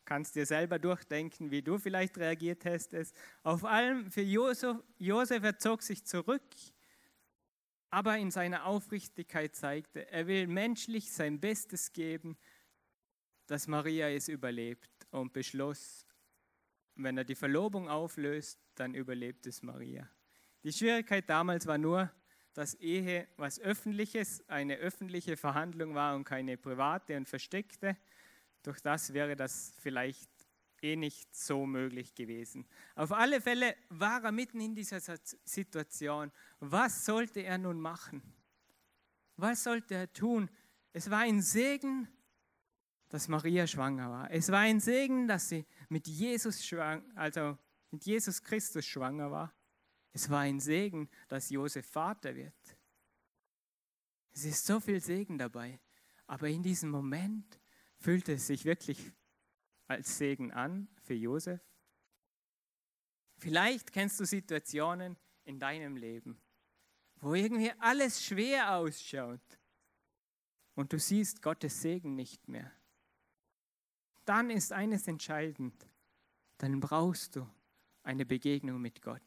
Kannst 0.06 0.34
dir 0.34 0.46
selber 0.46 0.78
durchdenken, 0.78 1.50
wie 1.50 1.60
du 1.60 1.76
vielleicht 1.76 2.16
reagiert 2.16 2.64
hättest. 2.64 3.14
Auf 3.42 3.66
allem 3.66 4.10
für 4.10 4.22
Josef, 4.22 4.78
Josef, 4.96 5.44
er 5.44 5.58
zog 5.58 5.82
sich 5.82 6.06
zurück, 6.06 6.42
aber 7.90 8.16
in 8.16 8.30
seiner 8.30 8.64
Aufrichtigkeit 8.64 9.54
zeigte, 9.54 10.10
er 10.10 10.26
will 10.26 10.46
menschlich 10.46 11.12
sein 11.12 11.38
Bestes 11.38 11.92
geben, 11.92 12.38
dass 13.46 13.66
Maria 13.66 14.08
es 14.08 14.28
überlebt 14.28 15.06
und 15.10 15.34
beschloss, 15.34 16.06
wenn 16.94 17.18
er 17.18 17.24
die 17.24 17.34
Verlobung 17.34 17.90
auflöst, 17.90 18.58
dann 18.74 18.94
überlebt 18.94 19.46
es 19.46 19.62
Maria. 19.62 20.08
Die 20.64 20.72
Schwierigkeit 20.72 21.28
damals 21.28 21.66
war 21.66 21.78
nur, 21.78 22.10
dass 22.54 22.74
Ehe 22.74 23.28
was 23.36 23.60
Öffentliches, 23.60 24.42
eine 24.48 24.76
öffentliche 24.76 25.36
Verhandlung 25.36 25.94
war 25.94 26.16
und 26.16 26.24
keine 26.24 26.56
private 26.56 27.16
und 27.16 27.28
versteckte. 27.28 27.96
Durch 28.62 28.80
das 28.80 29.12
wäre 29.12 29.36
das 29.36 29.72
vielleicht 29.78 30.28
eh 30.82 30.96
nicht 30.96 31.34
so 31.34 31.66
möglich 31.66 32.14
gewesen. 32.14 32.66
Auf 32.94 33.12
alle 33.12 33.40
Fälle 33.40 33.76
war 33.88 34.24
er 34.24 34.32
mitten 34.32 34.60
in 34.60 34.74
dieser 34.74 35.00
Situation. 35.44 36.32
Was 36.60 37.04
sollte 37.04 37.40
er 37.40 37.58
nun 37.58 37.80
machen? 37.80 38.22
Was 39.36 39.64
sollte 39.64 39.94
er 39.94 40.12
tun? 40.12 40.50
Es 40.92 41.10
war 41.10 41.20
ein 41.20 41.40
Segen, 41.40 42.08
dass 43.08 43.28
Maria 43.28 43.66
schwanger 43.66 44.10
war. 44.10 44.30
Es 44.30 44.50
war 44.50 44.60
ein 44.60 44.80
Segen, 44.80 45.28
dass 45.28 45.48
sie 45.48 45.64
mit 45.88 46.06
Jesus, 46.08 46.66
schwang, 46.66 47.04
also 47.14 47.56
mit 47.90 48.04
Jesus 48.04 48.42
Christus 48.42 48.84
schwanger 48.84 49.30
war. 49.30 49.54
Es 50.18 50.28
war 50.28 50.40
ein 50.40 50.58
Segen, 50.58 51.08
dass 51.28 51.48
Josef 51.48 51.86
Vater 51.86 52.34
wird. 52.34 52.76
Es 54.32 54.44
ist 54.44 54.66
so 54.66 54.80
viel 54.80 55.00
Segen 55.00 55.38
dabei. 55.38 55.78
Aber 56.26 56.48
in 56.48 56.60
diesem 56.60 56.90
Moment 56.90 57.60
fühlte 57.98 58.32
es 58.32 58.48
sich 58.48 58.64
wirklich 58.64 59.12
als 59.86 60.18
Segen 60.18 60.50
an 60.50 60.88
für 61.04 61.14
Josef. 61.14 61.60
Vielleicht 63.36 63.92
kennst 63.92 64.18
du 64.18 64.24
Situationen 64.24 65.16
in 65.44 65.60
deinem 65.60 65.96
Leben, 65.96 66.42
wo 67.20 67.34
irgendwie 67.34 67.70
alles 67.78 68.24
schwer 68.24 68.74
ausschaut 68.74 69.60
und 70.74 70.92
du 70.92 70.98
siehst 70.98 71.42
Gottes 71.42 71.80
Segen 71.80 72.16
nicht 72.16 72.48
mehr. 72.48 72.72
Dann 74.24 74.50
ist 74.50 74.72
eines 74.72 75.06
entscheidend. 75.06 75.86
Dann 76.56 76.80
brauchst 76.80 77.36
du 77.36 77.48
eine 78.02 78.26
Begegnung 78.26 78.80
mit 78.80 79.00
Gott. 79.00 79.22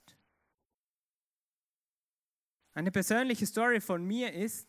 Eine 2.74 2.92
persönliche 2.92 3.46
Story 3.46 3.82
von 3.82 4.04
mir 4.06 4.34
ist, 4.34 4.68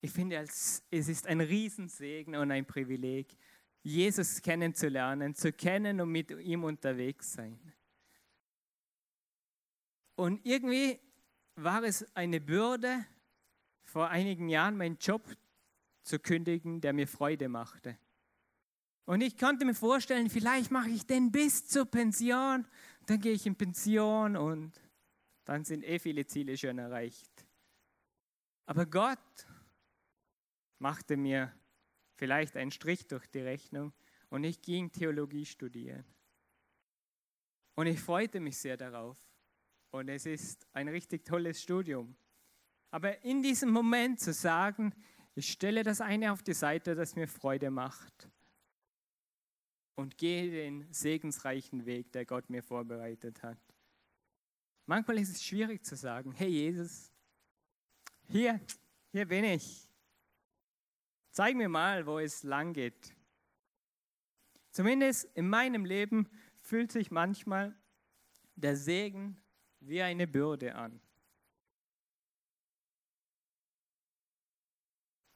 ich 0.00 0.10
finde, 0.10 0.36
es 0.36 0.82
ist 0.90 1.26
ein 1.26 1.40
Riesensegen 1.40 2.36
und 2.36 2.50
ein 2.50 2.64
Privileg, 2.64 3.36
Jesus 3.82 4.40
kennenzulernen, 4.40 5.34
zu 5.34 5.52
kennen 5.52 6.00
und 6.00 6.10
mit 6.10 6.30
ihm 6.30 6.64
unterwegs 6.64 7.32
sein. 7.34 7.58
Und 10.16 10.44
irgendwie 10.44 10.98
war 11.56 11.82
es 11.84 12.04
eine 12.16 12.40
Bürde, 12.40 13.04
vor 13.84 14.08
einigen 14.08 14.48
Jahren 14.48 14.76
meinen 14.76 14.98
Job 14.98 15.22
zu 16.02 16.18
kündigen, 16.18 16.80
der 16.80 16.92
mir 16.92 17.06
Freude 17.06 17.48
machte. 17.48 17.98
Und 19.04 19.20
ich 19.20 19.38
konnte 19.38 19.64
mir 19.64 19.74
vorstellen, 19.74 20.30
vielleicht 20.30 20.70
mache 20.70 20.90
ich 20.90 21.06
den 21.06 21.30
bis 21.30 21.68
zur 21.68 21.86
Pension, 21.86 22.66
dann 23.06 23.20
gehe 23.20 23.32
ich 23.32 23.46
in 23.46 23.54
Pension 23.54 24.36
und 24.36 24.72
dann 25.46 25.64
sind 25.64 25.84
eh 25.84 25.98
viele 25.98 26.26
Ziele 26.26 26.58
schon 26.58 26.78
erreicht. 26.78 27.46
Aber 28.66 28.84
Gott 28.84 29.46
machte 30.78 31.16
mir 31.16 31.54
vielleicht 32.16 32.56
einen 32.56 32.72
Strich 32.72 33.06
durch 33.06 33.26
die 33.28 33.40
Rechnung 33.40 33.92
und 34.28 34.44
ich 34.44 34.60
ging 34.60 34.92
Theologie 34.92 35.46
studieren. 35.46 36.04
Und 37.76 37.86
ich 37.86 38.00
freute 38.00 38.40
mich 38.40 38.58
sehr 38.58 38.76
darauf. 38.76 39.16
Und 39.92 40.08
es 40.08 40.26
ist 40.26 40.66
ein 40.72 40.88
richtig 40.88 41.24
tolles 41.24 41.62
Studium. 41.62 42.16
Aber 42.90 43.22
in 43.24 43.42
diesem 43.42 43.70
Moment 43.70 44.18
zu 44.18 44.32
sagen, 44.32 44.94
ich 45.34 45.52
stelle 45.52 45.82
das 45.82 46.00
eine 46.00 46.32
auf 46.32 46.42
die 46.42 46.54
Seite, 46.54 46.94
das 46.94 47.14
mir 47.14 47.28
Freude 47.28 47.70
macht 47.70 48.28
und 49.94 50.18
gehe 50.18 50.50
den 50.50 50.92
segensreichen 50.92 51.86
Weg, 51.86 52.10
der 52.12 52.24
Gott 52.24 52.50
mir 52.50 52.62
vorbereitet 52.62 53.42
hat. 53.42 53.58
Manchmal 54.86 55.18
ist 55.18 55.30
es 55.30 55.44
schwierig 55.44 55.84
zu 55.84 55.96
sagen, 55.96 56.32
hey 56.32 56.48
Jesus, 56.48 57.12
hier, 58.28 58.60
hier 59.10 59.26
bin 59.26 59.44
ich. 59.44 59.88
Zeig 61.32 61.56
mir 61.56 61.68
mal, 61.68 62.06
wo 62.06 62.18
es 62.20 62.44
lang 62.44 62.72
geht. 62.72 63.14
Zumindest 64.70 65.24
in 65.34 65.48
meinem 65.48 65.84
Leben 65.84 66.28
fühlt 66.60 66.92
sich 66.92 67.10
manchmal 67.10 67.76
der 68.54 68.76
Segen 68.76 69.42
wie 69.80 70.02
eine 70.02 70.26
Bürde 70.26 70.74
an. 70.74 71.00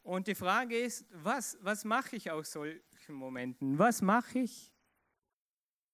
Und 0.03 0.27
die 0.27 0.35
Frage 0.35 0.79
ist, 0.79 1.07
was, 1.11 1.59
was 1.61 1.85
mache 1.85 2.17
ich 2.17 2.31
aus 2.31 2.53
solchen 2.53 3.15
Momenten? 3.15 3.79
Was 3.79 4.01
mache 4.01 4.41
ich, 4.41 4.73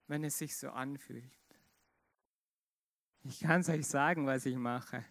wenn 0.06 0.24
es 0.24 0.38
sich 0.38 0.56
so 0.56 0.70
anfühlt? 0.70 1.45
Ich 3.28 3.40
kann 3.40 3.60
es 3.60 3.68
euch 3.68 3.86
sagen, 3.86 4.26
was 4.26 4.46
ich 4.46 4.54
mache. 4.56 5.04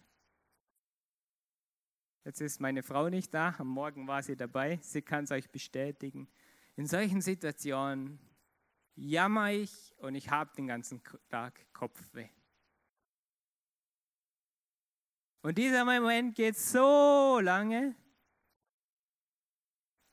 Jetzt 2.24 2.40
ist 2.40 2.60
meine 2.60 2.82
Frau 2.82 3.10
nicht 3.10 3.34
da, 3.34 3.54
am 3.58 3.68
Morgen 3.68 4.08
war 4.08 4.22
sie 4.22 4.36
dabei, 4.36 4.78
sie 4.80 5.02
kann 5.02 5.24
es 5.24 5.30
euch 5.30 5.50
bestätigen. 5.50 6.26
In 6.76 6.86
solchen 6.86 7.20
Situationen 7.20 8.18
jammer 8.94 9.52
ich 9.52 9.94
und 9.98 10.14
ich 10.14 10.30
habe 10.30 10.50
den 10.56 10.66
ganzen 10.66 11.02
Tag 11.28 11.66
Kopfweh. 11.74 12.30
Und 15.42 15.58
dieser 15.58 15.84
Moment 15.84 16.34
geht 16.34 16.56
so 16.56 17.38
lange, 17.40 17.94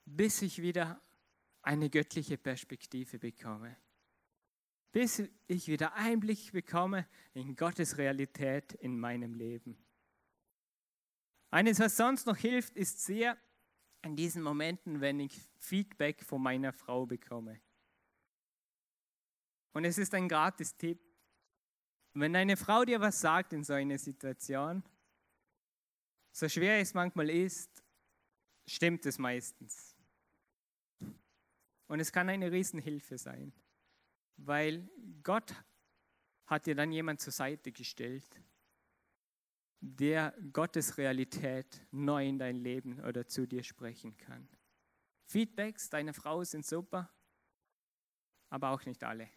bis 0.06 0.42
ich 0.42 0.62
wieder 0.62 1.02
eine 1.62 1.90
göttliche 1.90 2.38
Perspektive 2.38 3.18
bekomme. 3.18 3.78
Bis 4.94 5.24
ich 5.48 5.68
wieder 5.68 5.96
Einblick 5.96 6.52
bekomme 6.52 7.08
in 7.34 7.56
Gottes 7.56 7.98
Realität 7.98 8.74
in 8.74 8.98
meinem 9.00 9.34
Leben. 9.34 9.76
Eines, 11.50 11.80
was 11.80 11.98
sonst 11.98 12.28
noch 12.28 12.38
hilft, 12.38 12.76
ist 12.78 13.04
sehr 13.04 13.36
in 14.04 14.16
diesen 14.16 14.44
Momenten, 14.44 15.02
wenn 15.02 15.20
ich 15.20 15.42
Feedback 15.58 16.24
von 16.24 16.44
meiner 16.44 16.72
Frau 16.72 17.08
bekomme. 17.08 17.60
Und 19.74 19.84
es 19.86 19.98
ist 19.98 20.14
ein 20.14 20.30
gratis 20.30 20.78
Tipp. 20.78 21.00
Wenn 22.14 22.36
eine 22.36 22.56
Frau 22.56 22.86
dir 22.86 23.02
was 23.02 23.20
sagt 23.20 23.54
in 23.54 23.64
so 23.64 23.74
einer 23.74 23.98
Situation, 23.98 24.84
so 26.32 26.48
schwer 26.48 26.80
es 26.80 26.94
manchmal 26.94 27.32
ist, 27.32 27.84
stimmt 28.68 29.08
es 29.08 29.18
meistens. 29.18 29.96
Und 31.88 32.00
es 32.00 32.12
kann 32.12 32.30
eine 32.30 32.52
Riesenhilfe 32.52 33.18
sein, 33.18 33.52
weil 34.38 34.90
Gott 35.24 35.54
hat 36.46 36.66
dir 36.66 36.76
dann 36.76 36.92
jemand 36.92 37.22
zur 37.22 37.34
Seite 37.34 37.72
gestellt, 37.72 38.40
der 39.80 40.34
Gottes 40.54 40.98
Realität 40.98 41.86
neu 41.92 42.28
in 42.28 42.40
dein 42.40 42.56
Leben 42.56 43.00
oder 43.04 43.28
zu 43.28 43.46
dir 43.46 43.64
sprechen 43.64 44.16
kann. 44.18 44.48
Feedbacks 45.26 45.90
deiner 45.90 46.14
Frau 46.14 46.44
sind 46.44 46.66
super, 46.66 47.10
aber 48.50 48.70
auch 48.70 48.86
nicht 48.86 49.04
alle. 49.04 49.30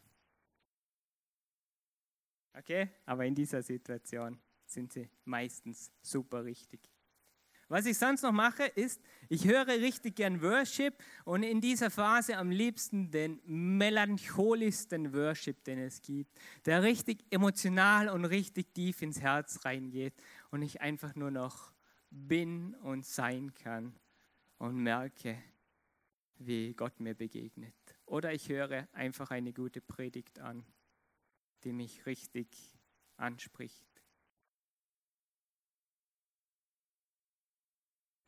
Okay? 2.53 2.91
Aber 3.05 3.25
in 3.25 3.35
dieser 3.35 3.63
Situation 3.63 4.41
sind 4.65 4.93
sie 4.93 5.09
meistens 5.25 5.93
super 6.03 6.45
richtig. 6.45 6.96
Was 7.69 7.85
ich 7.87 7.99
sonst 7.99 8.23
noch 8.23 8.33
mache, 8.33 8.65
ist, 8.65 9.03
ich 9.29 9.47
höre 9.47 9.67
richtig 9.67 10.15
gern 10.15 10.41
Worship 10.41 10.95
und 11.25 11.43
in 11.43 11.61
dieser 11.61 11.91
Phase 11.91 12.37
am 12.37 12.51
liebsten 12.51 13.11
den 13.11 13.41
melancholischsten 13.45 15.13
Worship, 15.13 15.65
den 15.65 15.81
es 15.81 16.01
gibt, 16.01 16.39
der 16.65 16.85
richtig 16.85 17.25
emotional 17.31 18.09
und 18.09 18.25
richtig 18.25 18.73
tief 18.73 19.03
ins 19.03 19.21
Herz 19.21 19.65
reingeht 19.65 20.15
und 20.51 20.63
ich 20.63 20.81
einfach 20.81 21.17
nur 21.17 21.33
noch 21.33 21.73
bin 22.11 22.75
und 22.77 23.05
sein 23.05 23.53
kann 23.55 23.99
und 24.59 24.77
merke, 24.77 25.37
wie 26.39 26.73
Gott 26.75 27.01
mir 27.01 27.15
begegnet. 27.15 27.75
Oder 28.05 28.33
ich 28.33 28.49
höre 28.49 28.87
einfach 28.93 29.31
eine 29.33 29.53
gute 29.53 29.81
Predigt 29.81 30.39
an, 30.39 30.65
die 31.65 31.73
mich 31.73 32.07
richtig 32.07 32.47
anspricht. 33.17 33.96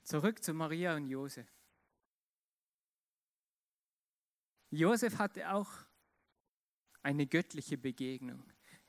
Zurück 0.08 0.42
zu 0.42 0.54
Maria 0.54 0.96
und 0.96 1.06
Josef. 1.06 1.46
Josef 4.70 5.18
hatte 5.18 5.52
auch 5.52 5.70
eine 7.02 7.26
göttliche 7.26 7.76
Begegnung. 7.76 8.42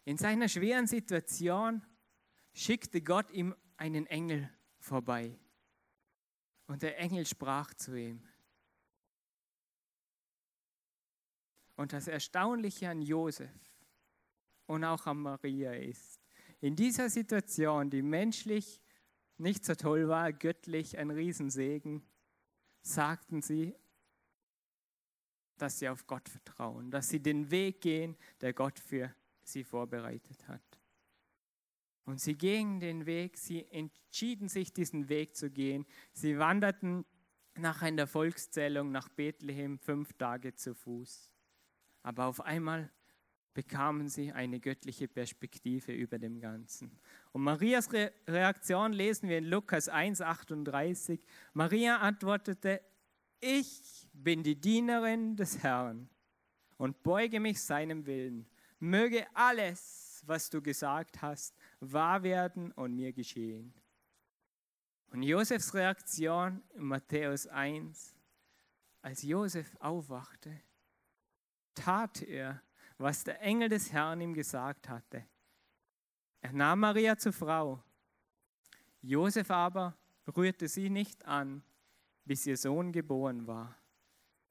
In 0.05 0.15
seiner 0.15 0.47
schweren 0.47 0.87
Situation 0.87 1.85
schickte 2.53 3.01
Gott 3.01 3.31
ihm 3.31 3.53
einen 3.75 4.05
Engel 4.05 4.49
vorbei. 4.77 5.37
Und 6.67 6.83
der 6.83 6.97
Engel 6.97 7.25
sprach 7.25 7.73
zu 7.73 7.99
ihm. 7.99 8.25
Und 11.75 11.91
das 11.91 12.07
Erstaunliche 12.07 12.87
an 12.87 13.01
Josef 13.01 13.51
und 14.67 14.85
auch 14.85 15.05
an 15.05 15.17
Maria 15.17 15.73
ist, 15.73 16.21
in 16.61 16.77
dieser 16.77 17.09
Situation, 17.09 17.89
die 17.89 18.01
menschlich 18.01 18.79
nicht 19.39 19.65
so 19.65 19.75
toll 19.75 20.07
war, 20.07 20.31
göttlich 20.33 20.97
ein 20.97 21.11
Riesensegen, 21.11 22.03
sagten 22.81 23.41
sie, 23.41 23.75
dass 25.57 25.79
sie 25.79 25.89
auf 25.89 26.07
Gott 26.07 26.27
vertrauen, 26.29 26.91
dass 26.91 27.09
sie 27.09 27.19
den 27.19 27.51
Weg 27.51 27.81
gehen, 27.81 28.15
der 28.41 28.53
Gott 28.53 28.79
für 28.79 29.13
sie 29.43 29.63
vorbereitet 29.63 30.47
hat. 30.47 30.61
Und 32.05 32.19
sie 32.19 32.35
gingen 32.35 32.79
den 32.79 33.05
Weg, 33.05 33.37
sie 33.37 33.65
entschieden 33.69 34.49
sich, 34.49 34.73
diesen 34.73 35.09
Weg 35.09 35.35
zu 35.35 35.51
gehen. 35.51 35.85
Sie 36.11 36.39
wanderten 36.39 37.05
nach 37.55 37.81
einer 37.81 38.07
Volkszählung 38.07 38.91
nach 38.91 39.09
Bethlehem 39.09 39.77
fünf 39.77 40.13
Tage 40.13 40.55
zu 40.55 40.73
Fuß. 40.73 41.31
Aber 42.01 42.25
auf 42.25 42.41
einmal 42.41 42.91
bekamen 43.53 44.09
sie 44.09 44.31
eine 44.31 44.59
göttliche 44.59 45.07
Perspektive 45.07 45.91
über 45.91 46.19
dem 46.19 46.39
Ganzen. 46.39 46.99
Und 47.31 47.43
Marias 47.43 47.91
Re 47.91 48.11
Reaktion 48.27 48.93
lesen 48.93 49.29
wir 49.29 49.39
in 49.39 49.45
Lukas 49.45 49.89
1,38. 49.89 51.19
Maria 51.53 51.97
antwortete, 51.97 52.81
ich 53.39 54.07
bin 54.13 54.43
die 54.43 54.59
Dienerin 54.59 55.35
des 55.35 55.63
Herrn 55.63 56.09
und 56.77 57.01
beuge 57.03 57.39
mich 57.39 57.61
seinem 57.61 58.05
Willen. 58.05 58.47
Möge 58.79 59.25
alles, 59.33 60.23
was 60.25 60.49
du 60.49 60.61
gesagt 60.61 61.21
hast, 61.21 61.55
wahr 61.79 62.23
werden 62.23 62.71
und 62.73 62.95
mir 62.95 63.13
geschehen. 63.13 63.73
Und 65.11 65.23
Josefs 65.23 65.73
Reaktion 65.73 66.61
in 66.75 66.83
Matthäus 66.83 67.47
1, 67.47 68.15
als 69.01 69.23
Josef 69.23 69.75
aufwachte, 69.79 70.61
tat 71.73 72.21
er, 72.21 72.61
was 72.99 73.23
der 73.23 73.41
Engel 73.41 73.69
des 73.69 73.91
Herrn 73.91 74.21
ihm 74.21 74.33
gesagt 74.33 74.89
hatte. 74.89 75.25
Er 76.41 76.53
nahm 76.53 76.81
Maria 76.81 77.17
zur 77.17 77.33
Frau. 77.33 77.81
Josef 79.01 79.49
aber 79.49 79.97
rührte 80.35 80.67
sie 80.67 80.89
nicht 80.89 81.25
an, 81.25 81.63
bis 82.25 82.45
ihr 82.45 82.57
Sohn 82.57 82.91
geboren 82.91 83.47
war. 83.47 83.75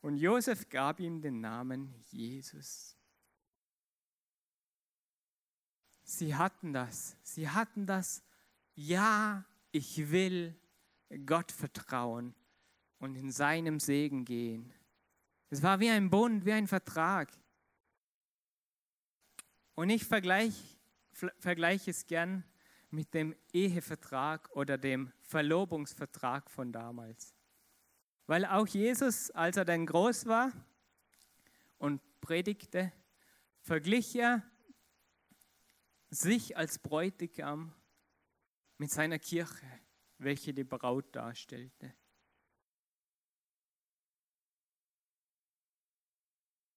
Und 0.00 0.16
Josef 0.16 0.68
gab 0.68 1.00
ihm 1.00 1.20
den 1.20 1.40
Namen 1.40 1.94
Jesus. 2.10 2.96
Sie 6.04 6.34
hatten 6.34 6.72
das. 6.72 7.16
Sie 7.22 7.48
hatten 7.48 7.84
das. 7.84 8.22
Ja, 8.74 9.44
ich 9.72 10.10
will 10.10 10.58
Gott 11.26 11.52
vertrauen 11.52 12.34
und 12.98 13.16
in 13.16 13.30
seinem 13.30 13.78
Segen 13.78 14.24
gehen. 14.24 14.72
Es 15.50 15.62
war 15.62 15.80
wie 15.80 15.90
ein 15.90 16.08
Bund, 16.08 16.44
wie 16.46 16.52
ein 16.52 16.66
Vertrag. 16.66 17.30
Und 19.78 19.90
ich 19.90 20.04
vergleiche 20.04 20.56
vergleich 21.38 21.86
es 21.86 22.08
gern 22.08 22.42
mit 22.90 23.14
dem 23.14 23.36
Ehevertrag 23.52 24.50
oder 24.56 24.76
dem 24.76 25.12
Verlobungsvertrag 25.20 26.50
von 26.50 26.72
damals. 26.72 27.32
Weil 28.26 28.44
auch 28.44 28.66
Jesus, 28.66 29.30
als 29.30 29.56
er 29.56 29.64
dann 29.64 29.86
groß 29.86 30.26
war 30.26 30.50
und 31.78 32.00
predigte, 32.20 32.92
verglich 33.60 34.16
er 34.16 34.42
sich 36.10 36.56
als 36.56 36.80
Bräutigam 36.80 37.72
mit 38.78 38.90
seiner 38.90 39.20
Kirche, 39.20 39.64
welche 40.18 40.52
die 40.52 40.64
Braut 40.64 41.14
darstellte. 41.14 41.94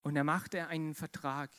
Und 0.04 0.16
er 0.16 0.24
machte 0.24 0.68
einen 0.68 0.94
Vertrag. 0.94 1.50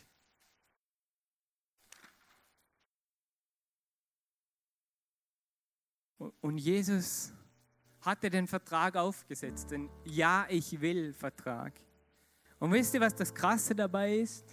Und 6.40 6.58
Jesus 6.58 7.32
hatte 8.00 8.30
den 8.30 8.46
Vertrag 8.46 8.96
aufgesetzt, 8.96 9.70
den 9.70 9.88
Ja, 10.04 10.46
ich 10.48 10.80
will 10.80 11.12
Vertrag. 11.12 11.72
Und 12.58 12.72
wisst 12.72 12.94
ihr, 12.94 13.00
was 13.00 13.14
das 13.14 13.34
Krasse 13.34 13.74
dabei 13.74 14.16
ist? 14.18 14.44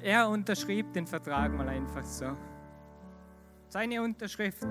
Er 0.00 0.28
unterschrieb 0.28 0.92
den 0.92 1.06
Vertrag 1.06 1.52
mal 1.52 1.68
einfach 1.68 2.04
so. 2.04 2.36
Seine 3.68 4.02
Unterschrift 4.02 4.68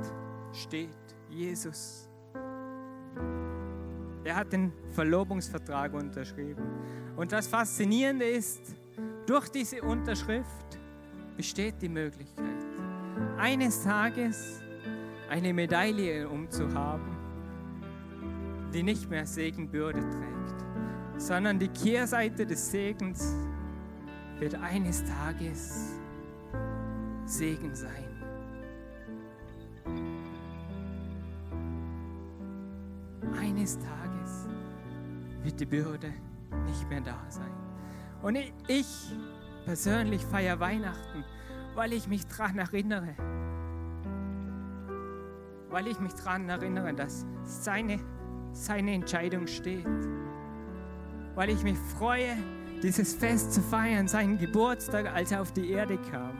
steht 0.51 0.89
Jesus. 1.29 2.07
Er 4.23 4.35
hat 4.35 4.53
den 4.53 4.71
Verlobungsvertrag 4.91 5.93
unterschrieben. 5.93 6.63
Und 7.15 7.31
das 7.31 7.47
Faszinierende 7.47 8.25
ist, 8.25 8.75
durch 9.25 9.49
diese 9.49 9.81
Unterschrift 9.81 10.79
besteht 11.37 11.81
die 11.81 11.89
Möglichkeit, 11.89 12.45
eines 13.37 13.83
Tages 13.83 14.61
eine 15.29 15.53
Medaille 15.53 16.27
umzuhaben, 16.27 17.17
die 18.73 18.83
nicht 18.83 19.09
mehr 19.09 19.25
Segenbürde 19.25 20.01
trägt, 20.01 21.21
sondern 21.21 21.59
die 21.59 21.69
Kehrseite 21.69 22.45
des 22.45 22.71
Segens 22.71 23.35
wird 24.39 24.55
eines 24.55 25.03
Tages 25.05 25.93
Segen 27.25 27.73
sein. 27.73 28.09
Eines 33.39 33.77
Tages 33.79 34.47
wird 35.43 35.59
die 35.59 35.65
Bürde 35.65 36.11
nicht 36.65 36.89
mehr 36.89 37.01
da 37.01 37.19
sein. 37.29 37.52
Und 38.23 38.37
ich 38.67 38.87
persönlich 39.65 40.25
feiere 40.25 40.59
Weihnachten, 40.61 41.25
weil 41.75 41.91
ich 41.91 42.07
mich 42.07 42.25
daran 42.25 42.57
erinnere. 42.57 43.15
Weil 45.69 45.87
ich 45.87 45.99
mich 45.99 46.13
daran 46.13 46.47
erinnere, 46.47 46.93
dass 46.93 47.25
seine, 47.43 47.99
seine 48.53 48.93
Entscheidung 48.93 49.45
steht. 49.45 49.85
Weil 51.35 51.49
ich 51.49 51.63
mich 51.63 51.77
freue, 51.97 52.37
dieses 52.81 53.13
Fest 53.13 53.53
zu 53.53 53.61
feiern, 53.61 54.07
seinen 54.07 54.37
Geburtstag, 54.37 55.13
als 55.13 55.33
er 55.33 55.41
auf 55.41 55.51
die 55.51 55.71
Erde 55.71 55.97
kam. 56.09 56.37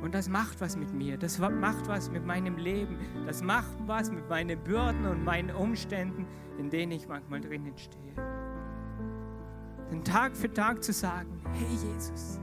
Und 0.00 0.14
das 0.14 0.28
macht 0.28 0.62
was 0.62 0.76
mit 0.76 0.94
mir, 0.94 1.18
das 1.18 1.38
macht 1.38 1.88
was 1.88 2.10
mit 2.10 2.24
meinem 2.24 2.56
Leben, 2.56 2.98
das 3.26 3.42
macht 3.42 3.74
was 3.86 4.10
mit 4.10 4.28
meinen 4.30 4.58
Bürden 4.62 5.06
und 5.06 5.24
meinen 5.24 5.50
Umständen, 5.50 6.26
in 6.58 6.70
denen 6.70 6.92
ich 6.92 7.08
manchmal 7.08 7.40
drinnen 7.40 7.76
stehe. 7.76 8.33
Denn 9.90 10.04
Tag 10.04 10.36
für 10.36 10.52
Tag 10.52 10.82
zu 10.82 10.92
sagen, 10.92 11.40
hey 11.52 11.68
Jesus, 11.70 12.40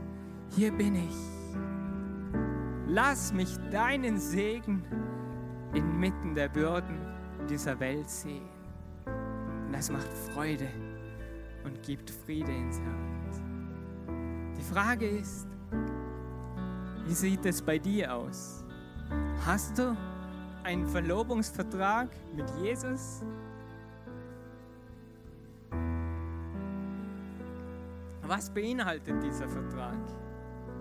hier 0.50 0.72
bin 0.72 0.94
ich. 0.94 1.16
Lass 2.88 3.32
mich 3.32 3.56
deinen 3.70 4.18
Segen 4.18 4.84
inmitten 5.74 6.34
der 6.34 6.48
Bürden 6.48 6.98
dieser 7.48 7.78
Welt 7.80 8.08
sehen. 8.10 8.48
Und 9.06 9.72
das 9.72 9.90
macht 9.90 10.12
Freude 10.32 10.68
und 11.64 11.82
gibt 11.82 12.10
Friede 12.10 12.52
ins 12.52 12.78
Herz. 12.78 13.42
Die 14.58 14.62
Frage 14.62 15.08
ist, 15.08 15.46
wie 17.06 17.14
sieht 17.14 17.44
es 17.46 17.62
bei 17.62 17.78
dir 17.78 18.14
aus? 18.14 18.64
Hast 19.44 19.78
du 19.78 19.96
einen 20.64 20.86
Verlobungsvertrag 20.86 22.08
mit 22.34 22.48
Jesus? 22.62 23.22
Was 28.34 28.48
beinhaltet 28.48 29.22
dieser 29.22 29.46
Vertrag? 29.46 29.98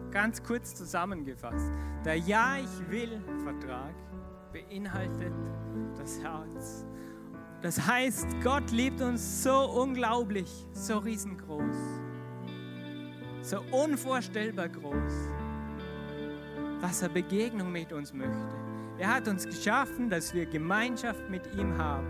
Ganz 0.10 0.42
kurz 0.42 0.74
zusammengefasst. 0.74 1.70
Der 2.06 2.16
Ja, 2.16 2.56
ich 2.56 2.90
will 2.90 3.22
Vertrag 3.44 3.94
beinhaltet 4.54 5.34
das 5.98 6.18
Herz. 6.24 6.86
Das 7.62 7.86
heißt, 7.86 8.26
Gott 8.42 8.72
liebt 8.72 9.02
uns 9.02 9.44
so 9.44 9.70
unglaublich, 9.70 10.50
so 10.72 11.00
riesengroß, 11.00 11.76
so 13.42 13.60
unvorstellbar 13.72 14.70
groß 14.70 15.30
dass 16.80 17.02
er 17.04 17.10
Begegnung 17.10 17.70
mit 17.70 17.92
uns 17.92 18.14
möchte. 18.14 18.48
Er 18.98 19.14
hat 19.14 19.28
uns 19.28 19.46
geschaffen, 19.46 20.10
dass 20.10 20.34
wir 20.34 20.46
Gemeinschaft 20.46 21.30
mit 21.30 21.54
ihm 21.54 21.78
haben. 21.78 22.08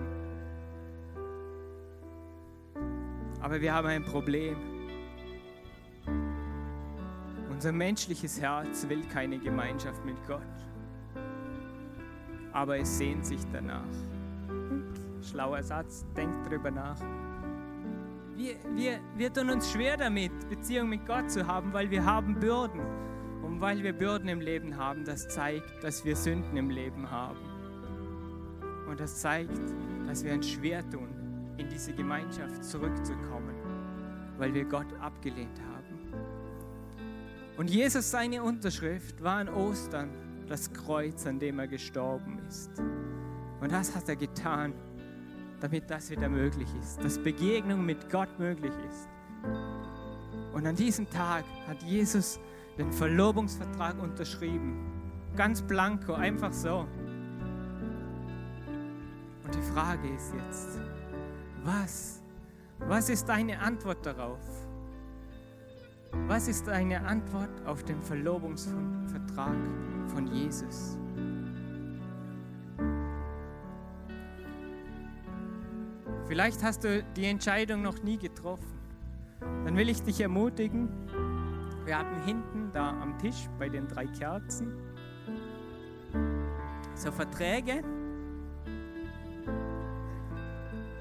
Aber 3.41 3.60
wir 3.60 3.73
haben 3.73 3.88
ein 3.88 4.06
Problem. 4.06 4.71
Unser 7.62 7.74
menschliches 7.74 8.41
Herz 8.41 8.89
will 8.89 9.04
keine 9.04 9.38
Gemeinschaft 9.38 10.04
mit 10.04 10.15
Gott. 10.26 10.41
Aber 12.54 12.80
es 12.80 12.97
sehnt 12.97 13.24
sich 13.24 13.41
danach. 13.54 13.86
Schlauer 15.21 15.62
Satz, 15.62 16.04
denkt 16.17 16.50
drüber 16.50 16.71
nach. 16.71 17.00
Wir, 18.36 18.56
wir, 18.74 19.00
wir 19.15 19.32
tun 19.32 19.52
uns 19.52 19.71
schwer 19.71 19.95
damit, 19.95 20.32
Beziehung 20.50 20.89
mit 20.89 21.06
Gott 21.06 21.30
zu 21.30 21.45
haben, 21.45 21.71
weil 21.71 21.91
wir 21.91 22.04
haben 22.04 22.39
Bürden. 22.39 22.82
Und 23.43 23.62
weil 23.62 23.84
wir 23.84 23.93
Bürden 23.93 24.28
im 24.28 24.41
Leben 24.41 24.76
haben, 24.76 25.06
das 25.06 25.30
zeigt, 25.30 25.84
dass 25.84 26.04
wir 26.04 26.15
Sünden 26.15 26.58
im 26.58 26.71
Leben 26.71 27.12
haben. 27.12 27.38
Und 28.89 29.00
das 29.00 29.21
zeigt, 29.21 29.60
dass 30.08 30.24
wir 30.24 30.34
uns 30.34 30.50
schwer 30.50 30.82
tun, 30.89 31.10
in 31.58 31.69
diese 31.69 31.93
Gemeinschaft 31.93 32.63
zurückzukommen, 32.63 33.54
weil 34.39 34.52
wir 34.52 34.65
Gott 34.65 34.91
abgelehnt 35.00 35.62
haben. 35.62 35.71
Und 37.58 37.70
Jesus, 37.70 38.10
seine 38.10 38.44
Unterschrift 38.44 39.22
war 39.24 39.38
an 39.38 39.50
Ostern 39.50 40.10
das 40.48 40.72
Kreuz, 40.74 41.26
an 41.26 41.40
dem 41.40 41.60
er 41.60 41.68
gestorben 41.68 42.40
ist. 42.48 42.72
Und 43.62 43.72
das 43.72 43.96
hat 43.96 44.10
er 44.10 44.16
getan, 44.16 44.74
damit 45.60 45.90
das 45.90 46.10
wieder 46.10 46.28
möglich 46.28 46.68
ist, 46.82 47.04
dass 47.04 47.18
Begegnung 47.18 47.86
mit 47.86 48.10
Gott 48.10 48.40
möglich 48.40 48.74
ist. 48.90 49.08
Und 50.54 50.66
an 50.66 50.76
diesem 50.76 51.10
Tag 51.10 51.46
hat 51.68 51.82
Jesus 51.84 52.40
den 52.78 52.92
Verlobungsvertrag 52.92 54.02
unterschrieben. 54.02 55.02
Ganz 55.36 55.62
blanko, 55.62 56.14
einfach 56.14 56.52
so. 56.52 56.88
Und 59.44 59.56
die 59.56 59.62
Frage 59.74 60.10
ist 60.10 60.34
jetzt, 60.34 60.80
was? 61.64 62.22
Was 62.80 63.10
ist 63.10 63.30
deine 63.30 63.60
Antwort 63.60 64.06
darauf? 64.06 64.40
Was 66.28 66.47
ist 66.47 66.67
deine 66.67 67.06
Antwort 67.06 67.50
auf 67.65 67.84
den 67.84 68.02
Verlobungsvertrag 68.02 69.56
von 70.08 70.28
Jesus? 70.28 70.97
Vielleicht 76.28 76.63
hast 76.63 76.84
du 76.84 77.04
die 77.15 77.26
Entscheidung 77.26 77.82
noch 77.82 78.02
nie 78.04 78.17
getroffen. 78.17 78.80
Dann 79.39 79.76
will 79.76 79.89
ich 79.89 80.02
dich 80.02 80.21
ermutigen, 80.21 80.88
wir 81.86 81.97
hatten 81.97 82.24
hinten 82.26 82.71
da 82.71 82.89
am 83.02 83.17
Tisch 83.17 83.50
bei 83.58 83.67
den 83.67 83.88
drei 83.88 84.06
Kerzen 84.06 84.74
so 86.95 87.12
Verträge. 87.12 87.84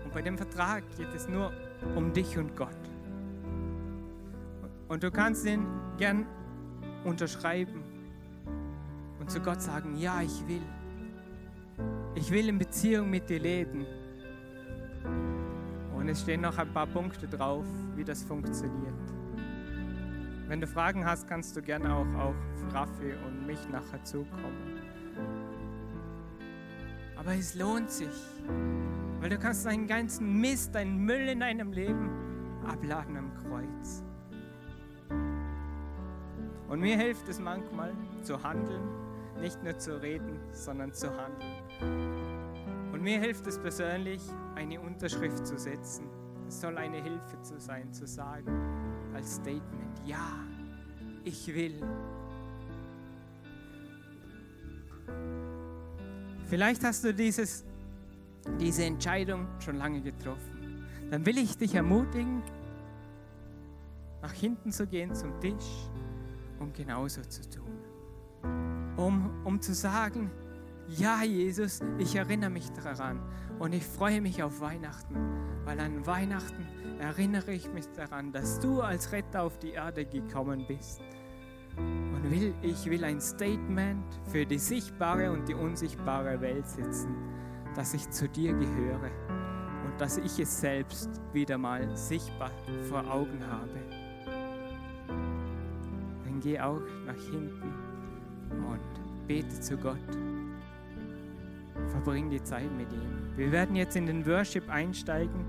Und 0.04 0.12
bei 0.12 0.22
dem 0.22 0.36
Vertrag 0.36 0.82
geht 0.96 1.14
es 1.14 1.28
nur 1.28 1.52
um 1.94 2.12
dich 2.12 2.38
und 2.38 2.56
Gott. 2.56 2.89
Und 4.90 5.04
du 5.04 5.10
kannst 5.12 5.46
ihn 5.46 5.64
gern 5.98 6.26
unterschreiben 7.04 7.84
und 9.20 9.30
zu 9.30 9.38
Gott 9.38 9.62
sagen, 9.62 9.96
ja, 9.96 10.20
ich 10.20 10.48
will. 10.48 10.62
Ich 12.16 12.28
will 12.32 12.48
in 12.48 12.58
Beziehung 12.58 13.08
mit 13.08 13.30
dir 13.30 13.38
leben. 13.38 13.86
Und 15.94 16.08
es 16.08 16.22
stehen 16.22 16.40
noch 16.40 16.58
ein 16.58 16.72
paar 16.72 16.88
Punkte 16.88 17.28
drauf, 17.28 17.64
wie 17.94 18.02
das 18.02 18.24
funktioniert. 18.24 18.92
Wenn 20.48 20.60
du 20.60 20.66
Fragen 20.66 21.06
hast, 21.06 21.28
kannst 21.28 21.56
du 21.56 21.62
gerne 21.62 21.94
auch 21.94 22.14
auf 22.16 22.34
Raffi 22.72 23.12
und 23.24 23.46
mich 23.46 23.60
nachher 23.68 24.02
zukommen. 24.02 24.80
Aber 27.14 27.32
es 27.34 27.54
lohnt 27.54 27.92
sich, 27.92 28.08
weil 29.20 29.30
du 29.30 29.38
kannst 29.38 29.66
deinen 29.66 29.86
ganzen 29.86 30.40
Mist, 30.40 30.74
deinen 30.74 30.98
Müll 30.98 31.28
in 31.28 31.38
deinem 31.38 31.70
Leben 31.70 32.10
abladen 32.66 33.16
am 33.16 33.32
Kreuz. 33.34 34.02
Und 36.70 36.78
mir 36.78 36.96
hilft 36.96 37.28
es 37.28 37.40
manchmal 37.40 37.92
zu 38.22 38.40
handeln, 38.40 38.88
nicht 39.40 39.60
nur 39.64 39.76
zu 39.76 40.00
reden, 40.00 40.38
sondern 40.52 40.94
zu 40.94 41.08
handeln. 41.10 42.92
Und 42.92 43.02
mir 43.02 43.18
hilft 43.18 43.44
es 43.48 43.58
persönlich, 43.58 44.22
eine 44.54 44.80
Unterschrift 44.80 45.44
zu 45.44 45.58
setzen. 45.58 46.08
Es 46.46 46.60
soll 46.60 46.78
eine 46.78 47.02
Hilfe 47.02 47.42
zu 47.42 47.58
sein, 47.58 47.92
zu 47.92 48.06
sagen 48.06 48.52
als 49.12 49.34
Statement, 49.34 50.00
ja, 50.06 50.44
ich 51.24 51.52
will. 51.52 51.82
Vielleicht 56.46 56.84
hast 56.84 57.02
du 57.02 57.12
dieses, 57.12 57.64
diese 58.60 58.84
Entscheidung 58.84 59.48
schon 59.58 59.74
lange 59.74 60.02
getroffen. 60.02 60.86
Dann 61.10 61.26
will 61.26 61.38
ich 61.38 61.58
dich 61.58 61.74
ermutigen, 61.74 62.44
nach 64.22 64.32
hinten 64.32 64.70
zu 64.70 64.86
gehen 64.86 65.12
zum 65.16 65.40
Tisch 65.40 65.90
und 66.60 66.74
genauso 66.74 67.22
zu 67.22 67.42
tun. 67.50 67.78
Um, 68.96 69.30
um 69.44 69.60
zu 69.60 69.74
sagen, 69.74 70.30
ja 70.86 71.22
Jesus, 71.22 71.80
ich 71.98 72.16
erinnere 72.16 72.50
mich 72.50 72.70
daran 72.72 73.20
und 73.58 73.72
ich 73.72 73.84
freue 73.84 74.20
mich 74.20 74.42
auf 74.42 74.60
Weihnachten, 74.60 75.16
weil 75.64 75.80
an 75.80 76.06
Weihnachten 76.06 76.66
erinnere 76.98 77.52
ich 77.52 77.72
mich 77.72 77.86
daran, 77.96 78.32
dass 78.32 78.60
du 78.60 78.82
als 78.82 79.12
Retter 79.12 79.42
auf 79.42 79.58
die 79.58 79.70
Erde 79.70 80.04
gekommen 80.04 80.64
bist. 80.66 81.00
Und 81.76 82.30
will, 82.30 82.54
ich 82.62 82.90
will 82.90 83.04
ein 83.04 83.20
Statement 83.20 84.04
für 84.30 84.44
die 84.44 84.58
sichtbare 84.58 85.30
und 85.30 85.48
die 85.48 85.54
unsichtbare 85.54 86.40
Welt 86.40 86.68
setzen, 86.68 87.14
dass 87.74 87.94
ich 87.94 88.10
zu 88.10 88.28
dir 88.28 88.52
gehöre 88.52 89.10
und 89.86 90.00
dass 90.00 90.18
ich 90.18 90.38
es 90.38 90.60
selbst 90.60 91.08
wieder 91.32 91.56
mal 91.56 91.96
sichtbar 91.96 92.50
vor 92.88 93.08
Augen 93.10 93.40
habe. 93.46 93.99
Geh 96.42 96.58
auch 96.58 96.80
nach 97.06 97.14
hinten 97.14 97.72
und 98.50 99.26
bete 99.26 99.60
zu 99.60 99.76
Gott. 99.76 99.98
Verbring 101.90 102.30
die 102.30 102.42
Zeit 102.42 102.70
mit 102.76 102.92
ihm. 102.92 103.36
Wir 103.36 103.52
werden 103.52 103.76
jetzt 103.76 103.96
in 103.96 104.06
den 104.06 104.26
Worship 104.26 104.68
einsteigen 104.68 105.44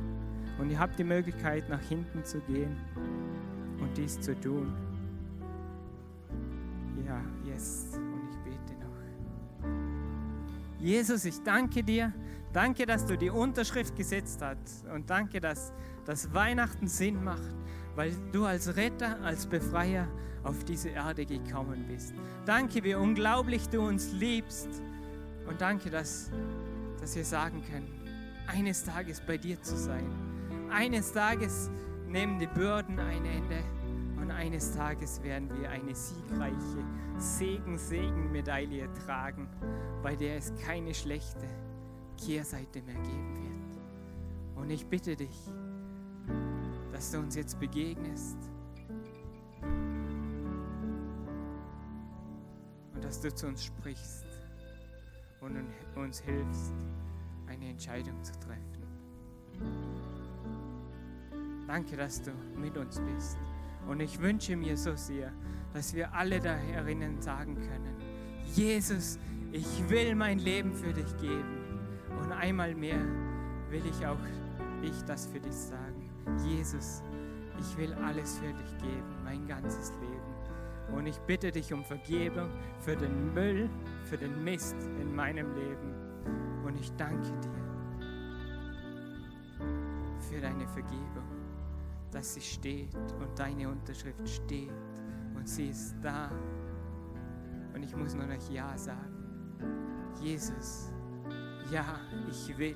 und 0.60 0.70
ihr 0.70 0.80
habt 0.80 1.00
die 1.00 1.04
Möglichkeit, 1.04 1.70
nach 1.70 1.82
hinten 1.82 2.24
zu 2.24 2.40
gehen 2.42 2.78
und 3.80 3.98
dies 3.98 4.20
zu 4.20 4.40
tun. 4.40 4.74
Ja, 7.06 7.22
yes. 7.46 7.92
Und 7.94 8.30
ich 8.30 8.38
bete 8.44 8.80
noch. 8.80 8.96
Jesus, 10.80 11.26
ich 11.26 11.42
danke 11.44 11.84
dir. 11.84 12.14
Danke, 12.54 12.86
dass 12.86 13.06
du 13.06 13.18
die 13.18 13.30
Unterschrift 13.30 13.96
gesetzt 13.96 14.42
hast. 14.42 14.86
Und 14.94 15.10
danke, 15.10 15.40
dass 15.40 15.74
das 16.06 16.34
Weihnachten 16.34 16.88
Sinn 16.88 17.24
macht, 17.24 17.56
weil 17.96 18.14
du 18.32 18.46
als 18.46 18.76
Retter, 18.76 19.18
als 19.24 19.46
Befreier 19.46 20.08
auf 20.44 20.64
diese 20.64 20.90
Erde 20.90 21.26
gekommen 21.26 21.86
bist. 21.88 22.14
Danke, 22.46 22.84
wie 22.84 22.96
unglaublich 22.96 23.68
du 23.70 23.82
uns 23.82 24.12
liebst. 24.12 24.70
Und 25.48 25.62
danke, 25.62 25.90
dass, 25.90 26.32
dass 27.00 27.16
wir 27.16 27.26
sagen 27.26 27.64
können, 27.70 27.88
eines 28.48 28.84
Tages 28.84 29.22
bei 29.22 29.38
dir 29.38 29.62
zu 29.62 29.76
sein. 29.78 30.06
Eines 30.70 31.12
Tages 31.12 31.70
nehmen 32.08 32.40
die 32.40 32.48
Bürden 32.48 33.00
ein 33.00 33.26
Ende 33.26 33.64
und 34.20 34.32
eines 34.32 34.74
Tages 34.76 35.22
werden 35.24 35.50
wir 35.60 35.70
eine 35.70 35.94
siegreiche 35.96 36.86
Segen-Segen-Medaille 37.18 38.88
tragen, 39.06 39.48
bei 40.02 40.16
der 40.16 40.38
es 40.38 40.54
keine 40.66 40.94
schlechte 40.94 41.48
Kehrseite 42.18 42.82
mehr 42.82 42.96
geben 42.96 43.36
wird. 43.36 44.62
Und 44.64 44.70
ich 44.70 44.86
bitte 44.86 45.16
dich, 45.16 45.38
dass 46.92 47.12
du 47.12 47.20
uns 47.20 47.36
jetzt 47.36 47.60
begegnest 47.60 48.38
und 52.94 53.04
dass 53.04 53.22
du 53.22 53.34
zu 53.34 53.48
uns 53.48 53.64
sprichst 53.64 54.26
und 55.42 55.66
uns 55.96 56.20
hilfst, 56.20 56.74
eine 57.48 57.70
Entscheidung 57.70 58.24
zu 58.24 58.34
treffen. 58.40 58.72
Danke, 61.68 61.96
dass 61.96 62.22
du 62.22 62.32
mit 62.56 62.78
uns 62.78 63.00
bist. 63.00 63.38
Und 63.88 64.00
ich 64.00 64.20
wünsche 64.20 64.56
mir 64.56 64.78
so 64.78 64.96
sehr, 64.96 65.32
dass 65.74 65.94
wir 65.94 66.14
alle 66.14 66.40
da 66.40 66.54
herinnen 66.54 67.22
sagen 67.22 67.56
können, 67.56 67.96
Jesus, 68.54 69.18
ich 69.52 69.90
will 69.90 70.16
mein 70.16 70.40
Leben 70.40 70.74
für 70.74 70.94
dich 70.94 71.18
geben. 71.18 71.60
Und 72.22 72.32
einmal 72.32 72.76
mehr 72.76 73.00
will 73.70 73.86
ich 73.86 74.06
auch 74.06 74.20
ich 74.82 75.02
das 75.04 75.28
für 75.28 75.40
dich 75.40 75.54
sagen. 75.54 76.01
Jesus, 76.46 77.04
ich 77.60 77.78
will 77.78 77.94
alles 77.94 78.40
für 78.40 78.54
dich 78.54 78.78
geben, 78.78 79.24
mein 79.24 79.48
ganzes 79.48 79.92
Leben. 80.02 80.96
Und 80.96 81.06
ich 81.06 81.18
bitte 81.20 81.52
dich 81.52 81.72
um 81.74 81.84
Vergebung 81.84 82.50
für 82.80 82.96
den 82.96 83.34
Müll, 83.34 83.70
für 84.06 84.18
den 84.18 84.44
Mist 84.44 84.76
in 85.00 85.16
meinem 85.16 85.54
Leben. 85.56 85.94
Und 86.66 86.80
ich 86.80 86.92
danke 86.96 87.32
dir 87.40 87.62
für 90.30 90.42
deine 90.42 90.68
Vergebung, 90.68 91.28
dass 92.12 92.34
sie 92.34 92.42
steht 92.42 92.96
und 93.20 93.38
deine 93.38 93.70
Unterschrift 93.70 94.28
steht 94.28 94.72
und 95.36 95.48
sie 95.48 95.70
ist 95.70 95.96
da. 96.02 96.30
Und 97.74 97.84
ich 97.84 97.96
muss 97.96 98.14
nur 98.14 98.26
noch 98.26 98.50
Ja 98.50 98.78
sagen. 98.78 99.22
Jesus, 100.22 100.92
ja, 101.72 102.00
ich 102.30 102.58
will. 102.58 102.76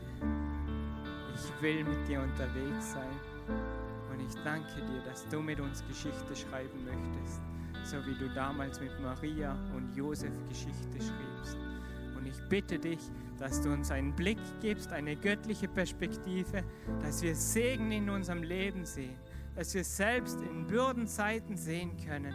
Ich 1.35 1.61
will 1.61 1.83
mit 1.83 2.07
dir 2.07 2.21
unterwegs 2.21 2.93
sein. 2.93 3.34
Ich 4.27 4.35
danke 4.43 4.81
dir, 4.81 5.01
dass 5.05 5.27
du 5.27 5.39
mit 5.39 5.59
uns 5.59 5.83
Geschichte 5.87 6.35
schreiben 6.35 6.83
möchtest, 6.83 7.41
so 7.83 7.97
wie 8.05 8.15
du 8.15 8.33
damals 8.33 8.79
mit 8.79 8.99
Maria 8.99 9.55
und 9.75 9.95
Josef 9.95 10.31
Geschichte 10.49 10.97
schriebst. 10.97 11.57
Und 12.17 12.25
ich 12.25 12.41
bitte 12.49 12.79
dich, 12.79 12.99
dass 13.37 13.61
du 13.61 13.71
uns 13.71 13.91
einen 13.91 14.15
Blick 14.15 14.39
gibst, 14.61 14.91
eine 14.91 15.15
göttliche 15.15 15.67
Perspektive, 15.67 16.63
dass 17.01 17.21
wir 17.21 17.35
Segen 17.35 17.91
in 17.91 18.09
unserem 18.09 18.41
Leben 18.41 18.85
sehen, 18.85 19.15
dass 19.55 19.73
wir 19.73 19.83
selbst 19.83 20.41
in 20.41 20.65
Bürdenzeiten 20.65 21.55
sehen 21.55 21.91
können, 22.05 22.33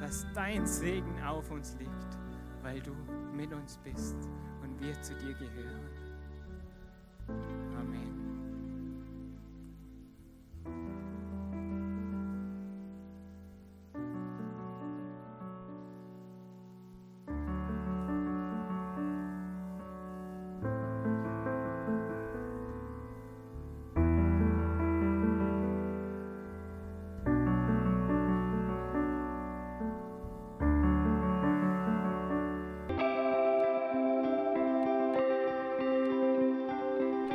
dass 0.00 0.26
dein 0.34 0.66
Segen 0.66 1.22
auf 1.22 1.50
uns 1.50 1.76
liegt, 1.78 2.18
weil 2.62 2.80
du 2.80 2.92
mit 3.34 3.52
uns 3.52 3.78
bist 3.78 4.16
und 4.62 4.80
wir 4.80 5.00
zu 5.00 5.14
dir 5.14 5.34
gehören. 5.34 5.88
Amen. 7.78 8.21